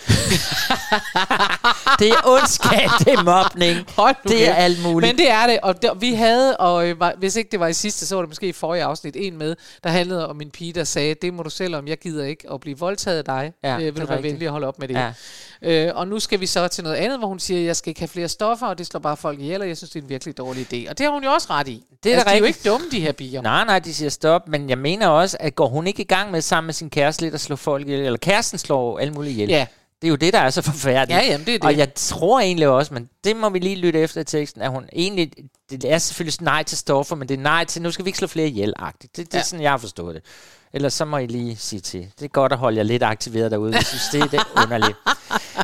[1.98, 3.86] det er ondskab, det er mobning.
[3.96, 4.58] Hold nu det er kæft.
[4.58, 5.10] alt muligt.
[5.10, 7.66] Men det er det, og der, vi havde, og øh, var, hvis ikke det var
[7.66, 10.50] i sidste, så var det måske i forrige afsnit, en med, der handlede om en
[10.50, 13.24] pige, der sagde, det må du selv om, jeg gider ikke at blive voldtaget af
[13.24, 13.52] dig.
[13.64, 14.94] Ja, øh, vil er du være venlig at holde op med det.
[14.94, 15.12] Ja.
[15.62, 18.00] Øh, og nu skal vi så til noget andet, hvor hun siger, jeg skal ikke
[18.00, 20.08] have flere stoffer, og det slår bare folk ihjel, og jeg synes, det er en
[20.08, 20.90] virkelig dårlig idé.
[20.90, 21.84] Og det har hun jo også ret i.
[22.04, 23.42] Det er altså, de er jo ikke dumme, de her piger.
[23.42, 26.30] Nej, nej, de siger stop, men jeg mener også, at går hun ikke i gang
[26.30, 29.32] med sammen med sin kæreste lidt at slå folk ihjel, eller kæresten slår alle mulige
[29.32, 29.48] ihjel.
[29.48, 29.66] Ja.
[30.02, 31.20] Det er jo det, der er så forfærdeligt.
[31.20, 31.64] Ja, jamen, det er det.
[31.66, 34.70] Og jeg tror egentlig også, men det må vi lige lytte efter i teksten, at
[34.70, 35.32] hun egentlig,
[35.70, 38.18] det er selvfølgelig nej til stoffer, men det er nej til, nu skal vi ikke
[38.18, 39.16] slå flere ihjel-agtigt.
[39.16, 39.44] Det, det er Ja.
[39.44, 40.22] sådan, jeg har forstået det.
[40.74, 42.08] Ellers så må I lige sige til.
[42.18, 44.62] Det er godt at holde jer lidt aktiveret derude, hvis I synes, det er det
[44.64, 44.96] underligt.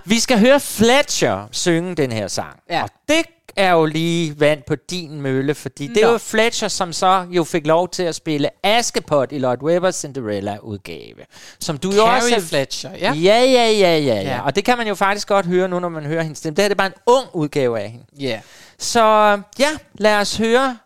[0.05, 2.61] Vi skal høre Fletcher synge den her sang.
[2.71, 2.83] Ja.
[2.83, 3.23] Og det
[3.57, 6.13] er jo lige vand på din mølle, fordi det er Nå.
[6.13, 11.25] jo Fletcher, som så jo fik lov til at spille Askepot i Lloyd Webbers Cinderella-udgave.
[11.61, 12.35] Som du jo Carrie også...
[12.37, 13.13] er- Fletcher, ja.
[13.13, 14.21] Ja, ja, ja, ja, Ja.
[14.23, 14.41] ja.
[14.43, 16.57] Og det kan man jo faktisk godt høre nu, når man hører hendes stemme.
[16.57, 18.05] Det her det er bare en ung udgave af hende.
[18.21, 18.41] Ja.
[18.79, 19.03] Så
[19.59, 20.79] ja, lad os høre.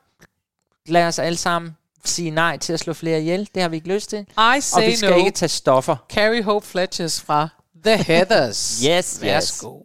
[0.86, 3.48] Lad os alle sammen sige nej til at slå flere ihjel.
[3.54, 4.18] Det har vi ikke lyst til.
[4.18, 5.16] I Og say vi skal no.
[5.16, 5.96] ikke tage stoffer.
[6.12, 7.48] Carrie Hope Fletchers fra
[7.84, 8.58] The Heathers.
[8.88, 9.22] Yes, yes.
[9.22, 9.78] Værsgo.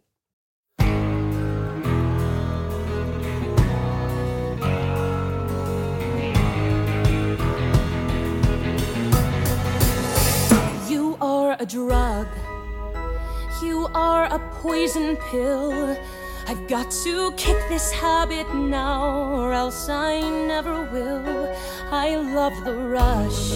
[10.89, 12.27] You are a drug.
[13.61, 15.95] You are a poison pill.
[16.49, 21.53] I've got to kick this habit now, or else I never will.
[21.91, 23.51] I love the rush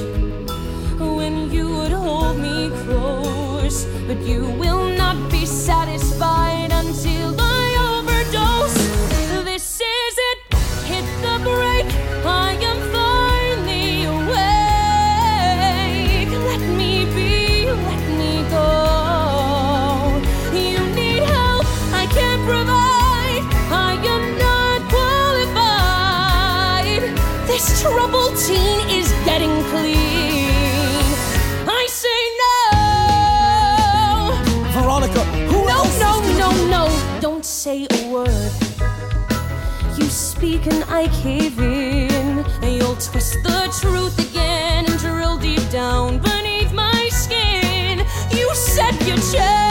[0.99, 7.65] when you would hold me close, but you will not be satisfied until I
[7.95, 8.75] overdose.
[9.45, 10.39] This is it.
[10.83, 11.93] Hit the brake.
[12.25, 12.57] I
[37.41, 38.51] Don't say a word.
[39.97, 42.45] You speak and I cave in.
[42.61, 48.05] And you'll twist the truth again and drill deep down beneath my skin.
[48.29, 49.70] You said you'd change,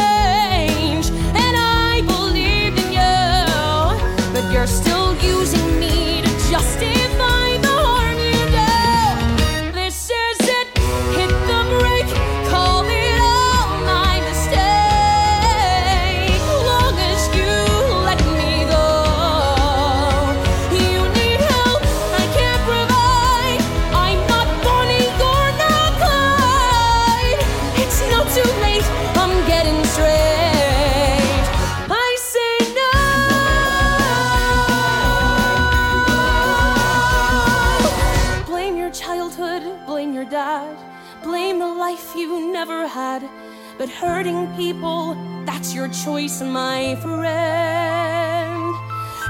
[44.01, 48.75] hurting people, that's your choice, my friend.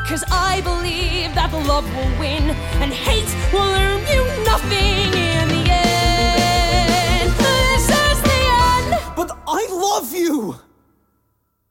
[0.06, 2.50] Cause I believe that love will win
[2.80, 7.30] and hate will earn you nothing in the end.
[7.42, 8.90] This is the end.
[9.16, 10.54] But I love you!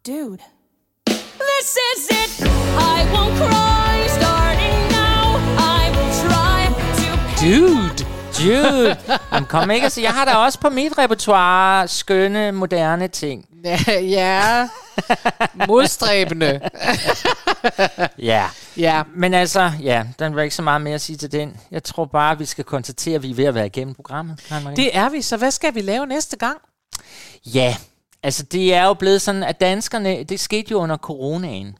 [0.03, 0.41] Dude.
[1.05, 2.31] This is it.
[2.75, 5.39] I won't cry starting now.
[5.57, 6.61] I will try
[6.99, 7.07] to
[7.39, 8.18] Dude.
[8.43, 8.97] Dude.
[9.33, 13.45] Jamen, kom ikke sige, jeg har da også på mit repertoire skønne, moderne ting.
[13.87, 14.67] ja.
[15.67, 16.59] Modstræbende.
[18.17, 18.45] Ja.
[18.77, 19.03] Ja.
[19.15, 21.57] Men altså, ja, der var ikke så meget mere at sige til den.
[21.71, 24.41] Jeg tror bare, vi skal konstatere, at vi er ved at være igennem programmet.
[24.75, 26.57] Det er vi, så hvad skal vi lave næste gang?
[27.45, 27.75] Ja,
[28.23, 31.75] altså det er jo blevet sådan, at danskerne, det skete jo under coronaen,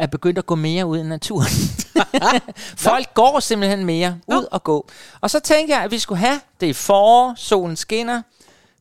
[0.00, 1.48] er begyndt at gå mere ud i naturen.
[2.88, 4.88] Folk går simpelthen mere ud og gå.
[5.20, 8.22] Og så tænker jeg, at vi skulle have, det er forår, solen skinner,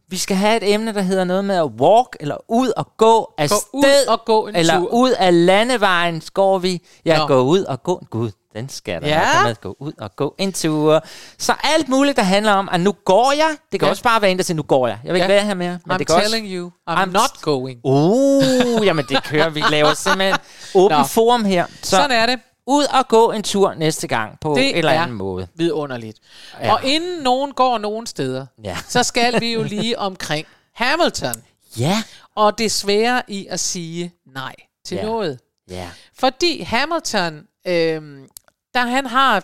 [0.08, 3.34] vi skal have et emne, der hedder noget med at walk, eller ud og gå
[3.38, 4.94] af Gå sted, ud og gå en eller tur.
[4.94, 6.82] ud af landevejen går vi.
[7.06, 7.28] Ja, Nå.
[7.28, 8.04] gå ud og gå.
[8.10, 9.38] Gud, den skal der Ja.
[9.38, 9.44] ja.
[9.44, 9.56] med.
[9.62, 11.04] Gå ud og gå en tur.
[11.38, 13.58] Så alt muligt, der handler om, at nu går jeg.
[13.72, 13.90] Det kan Ja.
[13.92, 15.00] også bare være en, der siger, nu går jeg.
[15.04, 15.40] Jeg vil ikke Ja.
[15.40, 15.80] være her mere.
[15.86, 17.80] Men I'm det kan telling også, you, I'm, not going.
[17.84, 19.64] Uh, jamen det kører vi.
[19.72, 20.36] laver simpelthen
[20.76, 21.04] åben Nå.
[21.04, 21.66] forum her.
[21.84, 22.40] Så Sådan er det.
[22.68, 25.48] ud og gå en tur næste gang på Det en eller er anden måde.
[25.56, 26.18] vidunderligt.
[26.62, 26.74] Ja.
[26.74, 28.78] Og inden nogen går nogen steder, Ja.
[28.88, 30.46] så skal vi jo lige omkring
[30.76, 31.36] Hamilton.
[31.80, 32.04] Ja.
[32.36, 35.04] Og det svære i at sige nej til Ja.
[35.06, 35.40] noget.
[35.70, 35.90] Ja.
[36.20, 38.26] Fordi Hamilton, øhm,
[38.74, 39.44] der han har...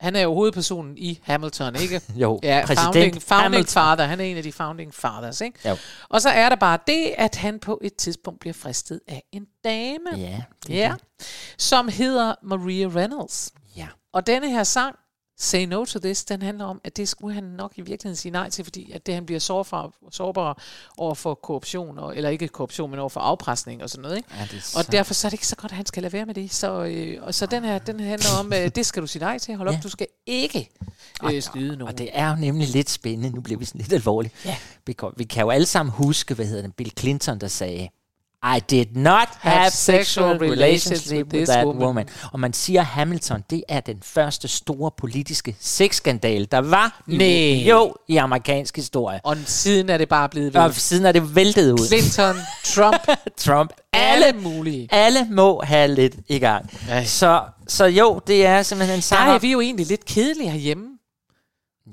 [0.00, 2.00] Han er jo hovedpersonen i Hamilton, ikke?
[2.22, 3.72] Jo, ja, præsident founding, founding Hamilton.
[3.72, 4.04] father.
[4.04, 5.68] Han er en af de founding fathers, ikke?
[5.68, 5.76] Jo.
[6.08, 9.46] Og så er der bare det, at han på et tidspunkt bliver fristet af en
[9.64, 10.10] dame.
[10.16, 11.26] Ja, det ja det.
[11.58, 13.52] som hedder Maria Reynolds.
[13.76, 13.86] Ja.
[14.12, 14.96] Og denne her sang,
[15.38, 18.32] Say No To This, den handler om, at det skulle han nok i virkeligheden sige
[18.32, 20.62] nej til, fordi at det, han bliver sårbar, sårbar
[20.98, 24.16] over for korruption, og, eller ikke korruption, men over for afpresning og sådan noget.
[24.16, 24.28] Ikke?
[24.34, 26.12] Ja, er og så- derfor så er det ikke så godt, at han skal lade
[26.12, 26.52] være med det.
[26.52, 29.38] Så, øh, og så den her, den handler om, øh, det skal du sige nej
[29.38, 29.56] til.
[29.56, 29.80] Hold op, Ja.
[29.82, 30.70] du skal ikke
[31.24, 31.92] øh, snyde nogen.
[31.92, 33.30] Og det er jo nemlig lidt spændende.
[33.30, 34.32] Nu bliver vi sådan lidt alvorlige.
[34.44, 34.56] Ja.
[34.86, 37.88] Vi, kan, jo alle sammen huske, hvad hedder det, Bill Clinton, der sagde,
[38.56, 42.08] I did not have sexual relationship with that woman.
[42.32, 47.68] Og man siger, Hamilton, det er den første store politiske sexskandal, der var i, Næh.
[47.68, 49.20] jo, i amerikansk historie.
[49.24, 50.60] Og siden er det bare blevet ved.
[50.60, 51.86] Og siden er det væltet ud.
[51.86, 53.08] Clinton, Trump,
[53.46, 53.72] Trump.
[53.92, 54.88] alle Alle, mulige.
[54.90, 56.70] alle må have lidt i gang.
[57.04, 59.30] Så, så jo, det er simpelthen en Der sang.
[59.30, 60.84] er vi jo egentlig lidt kedelige herhjemme.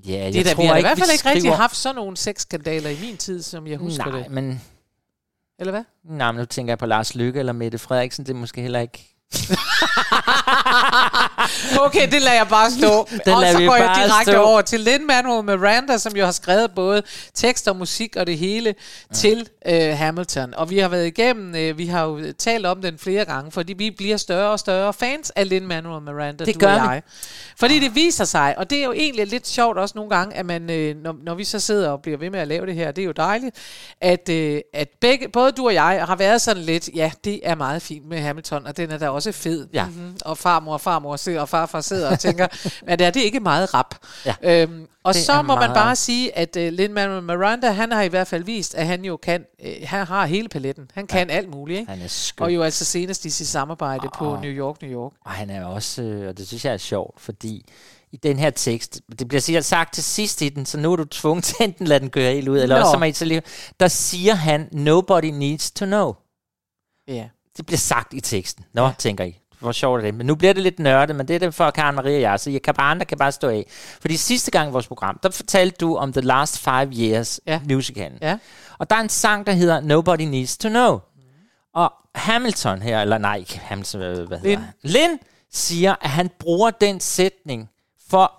[0.08, 1.56] Ja, jeg Det er da, tror vi har da i ikke, hvert fald ikke rigtig
[1.56, 4.32] haft sådan nogle sexskandaler i min tid, som jeg husker Nej, det.
[4.32, 4.62] men
[5.62, 5.84] eller hvad?
[6.04, 8.26] Nej, men nu tænker jeg på Lars Lykke eller Mette Frederiksen.
[8.26, 9.11] Det er måske heller ikke...
[11.80, 13.08] Okay, det lader jeg bare stå.
[13.26, 14.42] Den og så vi går jeg direkte stå.
[14.42, 17.04] over til Lin-Manuel Miranda, som jo har skrevet både
[17.34, 18.76] tekst og musik og det hele
[19.10, 19.16] ja.
[19.16, 20.54] til øh, Hamilton.
[20.54, 23.74] Og vi har været igennem, øh, vi har jo talt om den flere gange, fordi
[23.74, 26.88] vi bliver større og større fans af Lin-Manuel Miranda, Det du gør og vi.
[26.88, 27.02] jeg.
[27.60, 30.46] Fordi det viser sig, og det er jo egentlig lidt sjovt også nogle gange, at
[30.46, 32.92] man, øh, når, når vi så sidder og bliver ved med at lave det her,
[32.92, 33.56] det er jo dejligt,
[34.02, 37.56] at, øh, at begge, både du og jeg har været sådan lidt, ja, det er
[37.56, 39.68] meget fint med Hamilton, og den er da også fed.
[39.74, 39.86] Ja.
[39.86, 40.18] Mm-hmm.
[40.26, 42.48] Og farmor og farmor sidder, og farfar sidder og tænker,
[42.88, 43.96] at er det ikke meget rap?
[44.26, 44.36] Ja.
[44.44, 45.98] Øhm, og Det så er må man bare rap.
[45.98, 49.46] sige, at uh, Lin-Manuel Miranda, han har i hvert fald vist, at han jo kan,
[49.66, 50.92] øh, han har hele paletten.
[50.94, 51.92] Han kan alt muligt, ikke?
[51.92, 52.46] Han er skøn.
[52.46, 55.12] Og jo altså senest i sit samarbejde på Og- New York, New York.
[55.26, 57.66] Og han er også, øh, og det synes jeg er sjovt, fordi
[58.14, 60.96] i den her tekst, det bliver sikkert sagt til sidst i den, så nu er
[60.96, 62.82] du tvunget til enten lade den køre helt ud, eller Nå.
[62.82, 63.42] også så må I så lige,
[63.80, 66.14] der siger han, nobody needs to know.
[67.08, 67.26] Ja.
[67.58, 68.66] Det bliver sagt i teksten.
[68.74, 68.92] Nå, ja.
[68.98, 69.38] tænker I.
[69.60, 70.16] Hvor sjovt er det.
[70.16, 72.40] Men nu bliver det lidt nørdet, men det er det for Karen Marie og jeg,
[72.40, 73.66] så jeg kan bare, andre kan bare stå af.
[74.02, 77.62] Fordi sidste gang i vores program, der fortalte du om The Last Five Years Ja.
[77.70, 78.18] musicalen.
[78.22, 78.38] Ja.
[78.78, 81.00] Og der er en sang, der hedder Nobody Needs to Know.
[81.74, 84.60] Og Hamilton her, eller nej, ikke Hamilton, øh, hvad hedder Lin.
[84.60, 84.74] han?
[84.84, 85.20] Lin
[85.52, 87.70] siger, at han bruger den sætning
[88.10, 88.34] for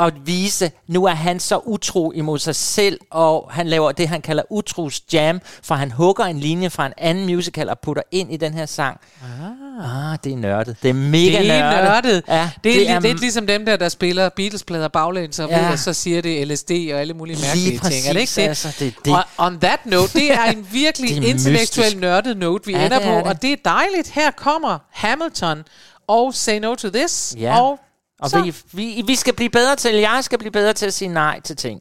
[0.00, 4.20] at vise, nu er han så utro imod sig selv, og han laver det, han
[4.22, 8.32] kalder utros jam, for han hugger en linje fra en anden musical og putter ind
[8.32, 9.00] i den her sang.
[9.22, 10.76] Ah, ah det er nørdet.
[10.82, 11.84] Det er mega det er nørdet.
[12.04, 12.22] nørdet.
[12.28, 15.38] Ja, det, er, det det er- er lidt ligesom dem der, der spiller Beatles-plader baglæns,
[15.38, 15.72] og, Ja.
[15.72, 18.08] og så siger det LSD og alle mulige Lige mærkelige ting.
[18.08, 18.42] Er det ikke præcis, det?
[18.48, 19.12] altså, det er det.
[19.14, 22.00] Og on that note, det er en virkelig Det er intellektuel mystisk.
[22.00, 23.26] nørdet note, vi Ja, ender det på, er det.
[23.26, 24.08] og det er dejligt.
[24.10, 25.62] Her kommer Hamilton
[26.08, 27.60] og Say No To This, Ja.
[27.60, 27.80] og
[28.22, 30.94] Og så, vi, vi, vi skal blive bedre til, jeg skal blive bedre til at
[30.94, 31.80] sige nej til ting.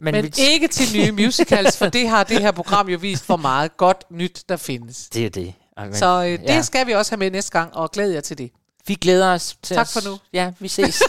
[0.00, 3.26] Men, men vi, ikke til nye musicals, for det har det her program jo vist,
[3.26, 5.08] hvor meget godt nyt der findes.
[5.14, 5.54] det er det.
[5.76, 6.62] Og men- Så øh, det ja.
[6.62, 8.50] skal vi også have med næste gang, og glæder jer til det.
[8.86, 9.92] Vi glæder os til Tak os.
[9.92, 10.18] for nu.
[10.32, 11.02] Ja, vi ses.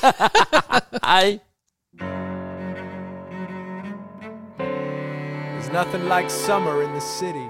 [1.04, 1.40] Hej.
[5.60, 7.48] There's nothing like summer in the city.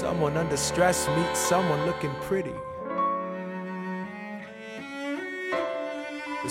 [0.00, 2.56] Someone under stress meets someone looking pretty.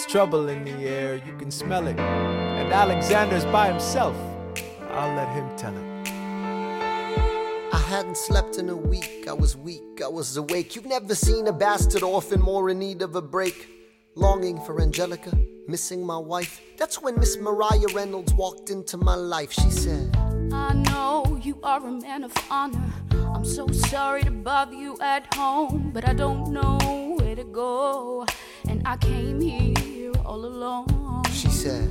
[0.01, 1.99] There's trouble in the air, you can smell it.
[1.99, 4.15] And Alexander's by himself.
[4.89, 6.07] I'll let him tell it.
[7.71, 10.75] I hadn't slept in a week, I was weak, I was awake.
[10.75, 13.69] You've never seen a bastard orphan more in need of a break.
[14.15, 15.37] Longing for Angelica,
[15.67, 16.59] missing my wife.
[16.79, 19.51] That's when Miss Mariah Reynolds walked into my life.
[19.51, 20.17] She said,
[20.51, 22.91] I know you are a man of honor.
[23.35, 28.25] I'm so sorry to bother you at home, but I don't know where to go.
[28.67, 29.70] And I came here
[30.31, 31.23] all alone.
[31.33, 31.89] She said,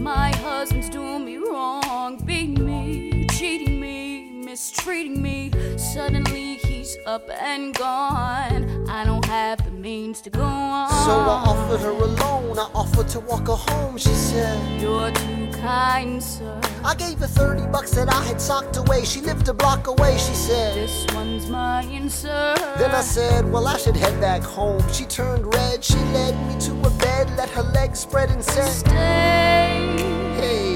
[0.00, 3.81] My husband's doing me wrong, beating me, cheating me,
[4.44, 5.50] mistreating me.
[5.76, 8.88] Suddenly he's up and gone.
[8.88, 10.90] I don't have the means to go on.
[10.90, 13.96] So I offered her a loan, I offered to walk her home.
[13.96, 16.60] She said, You're too kind, sir.
[16.84, 19.04] I gave her 30 bucks that I had socked away.
[19.04, 20.74] She lived a block away, she said.
[20.74, 22.54] This one's mine, sir.
[22.78, 24.82] Then I said, Well, I should head back home.
[24.92, 28.68] She turned red, she led me to a bed, let her legs spread and said,
[28.68, 28.90] Stay.
[30.40, 30.71] Hey.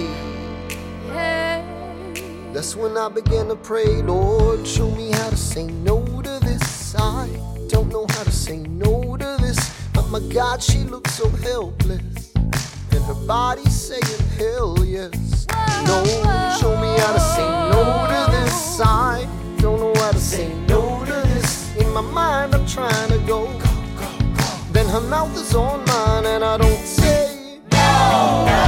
[2.57, 6.95] That's when I began to pray, Lord, show me how to say no to this.
[6.99, 7.29] I
[7.69, 9.59] don't know how to say no to this.
[9.93, 12.33] But my God, she looks so helpless.
[12.35, 14.03] And her body saying,
[14.39, 15.47] hell yes.
[15.85, 16.03] No,
[16.59, 18.81] show me how to say no to this.
[18.81, 19.29] I
[19.59, 21.77] don't know how to say no to this.
[21.77, 23.49] In my mind, I'm trying to go.
[24.73, 28.66] Then her mouth is on mine, and I don't say no,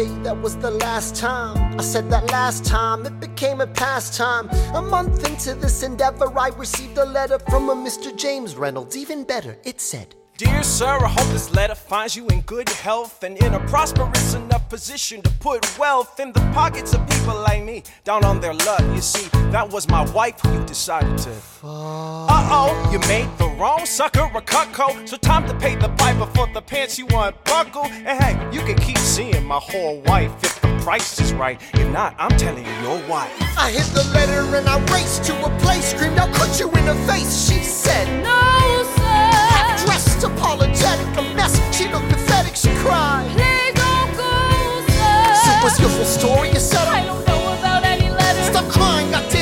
[0.00, 1.78] say that was the last time.
[1.78, 4.48] I said that last time, it became a pastime.
[4.74, 8.08] A month into this endeavor, I received a letter from a Mr.
[8.16, 8.96] James Reynolds.
[8.96, 13.22] Even better, it said, Dear sir, I hope this letter finds you in good health
[13.24, 17.62] and in a prosperous enough position to put wealth in the pockets of people like
[17.62, 18.80] me down on their luck.
[18.94, 21.30] You see, that was my wife who you decided to.
[21.62, 25.06] Uh oh, you made the wrong sucker a cucko.
[25.06, 27.84] So time to pay the piper for the pants you unbuckle.
[27.84, 31.60] And hey, you can keep seeing my whole wife if the price is right.
[31.74, 33.30] If not, I'm telling you, your wife.
[33.58, 36.86] I hit the letter and I raced to a place, screamed, I'll cut you in
[36.86, 37.46] the face.
[37.46, 38.99] She said, No,
[41.80, 43.24] She looked pathetic, she cried.
[43.32, 45.34] Please don't go, sir.
[45.44, 46.48] So what's your full story?
[46.50, 48.48] You said I don't know about any letters.
[48.48, 49.39] Stop crying, goddammit, get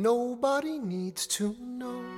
[0.00, 2.09] Nobody needs to know.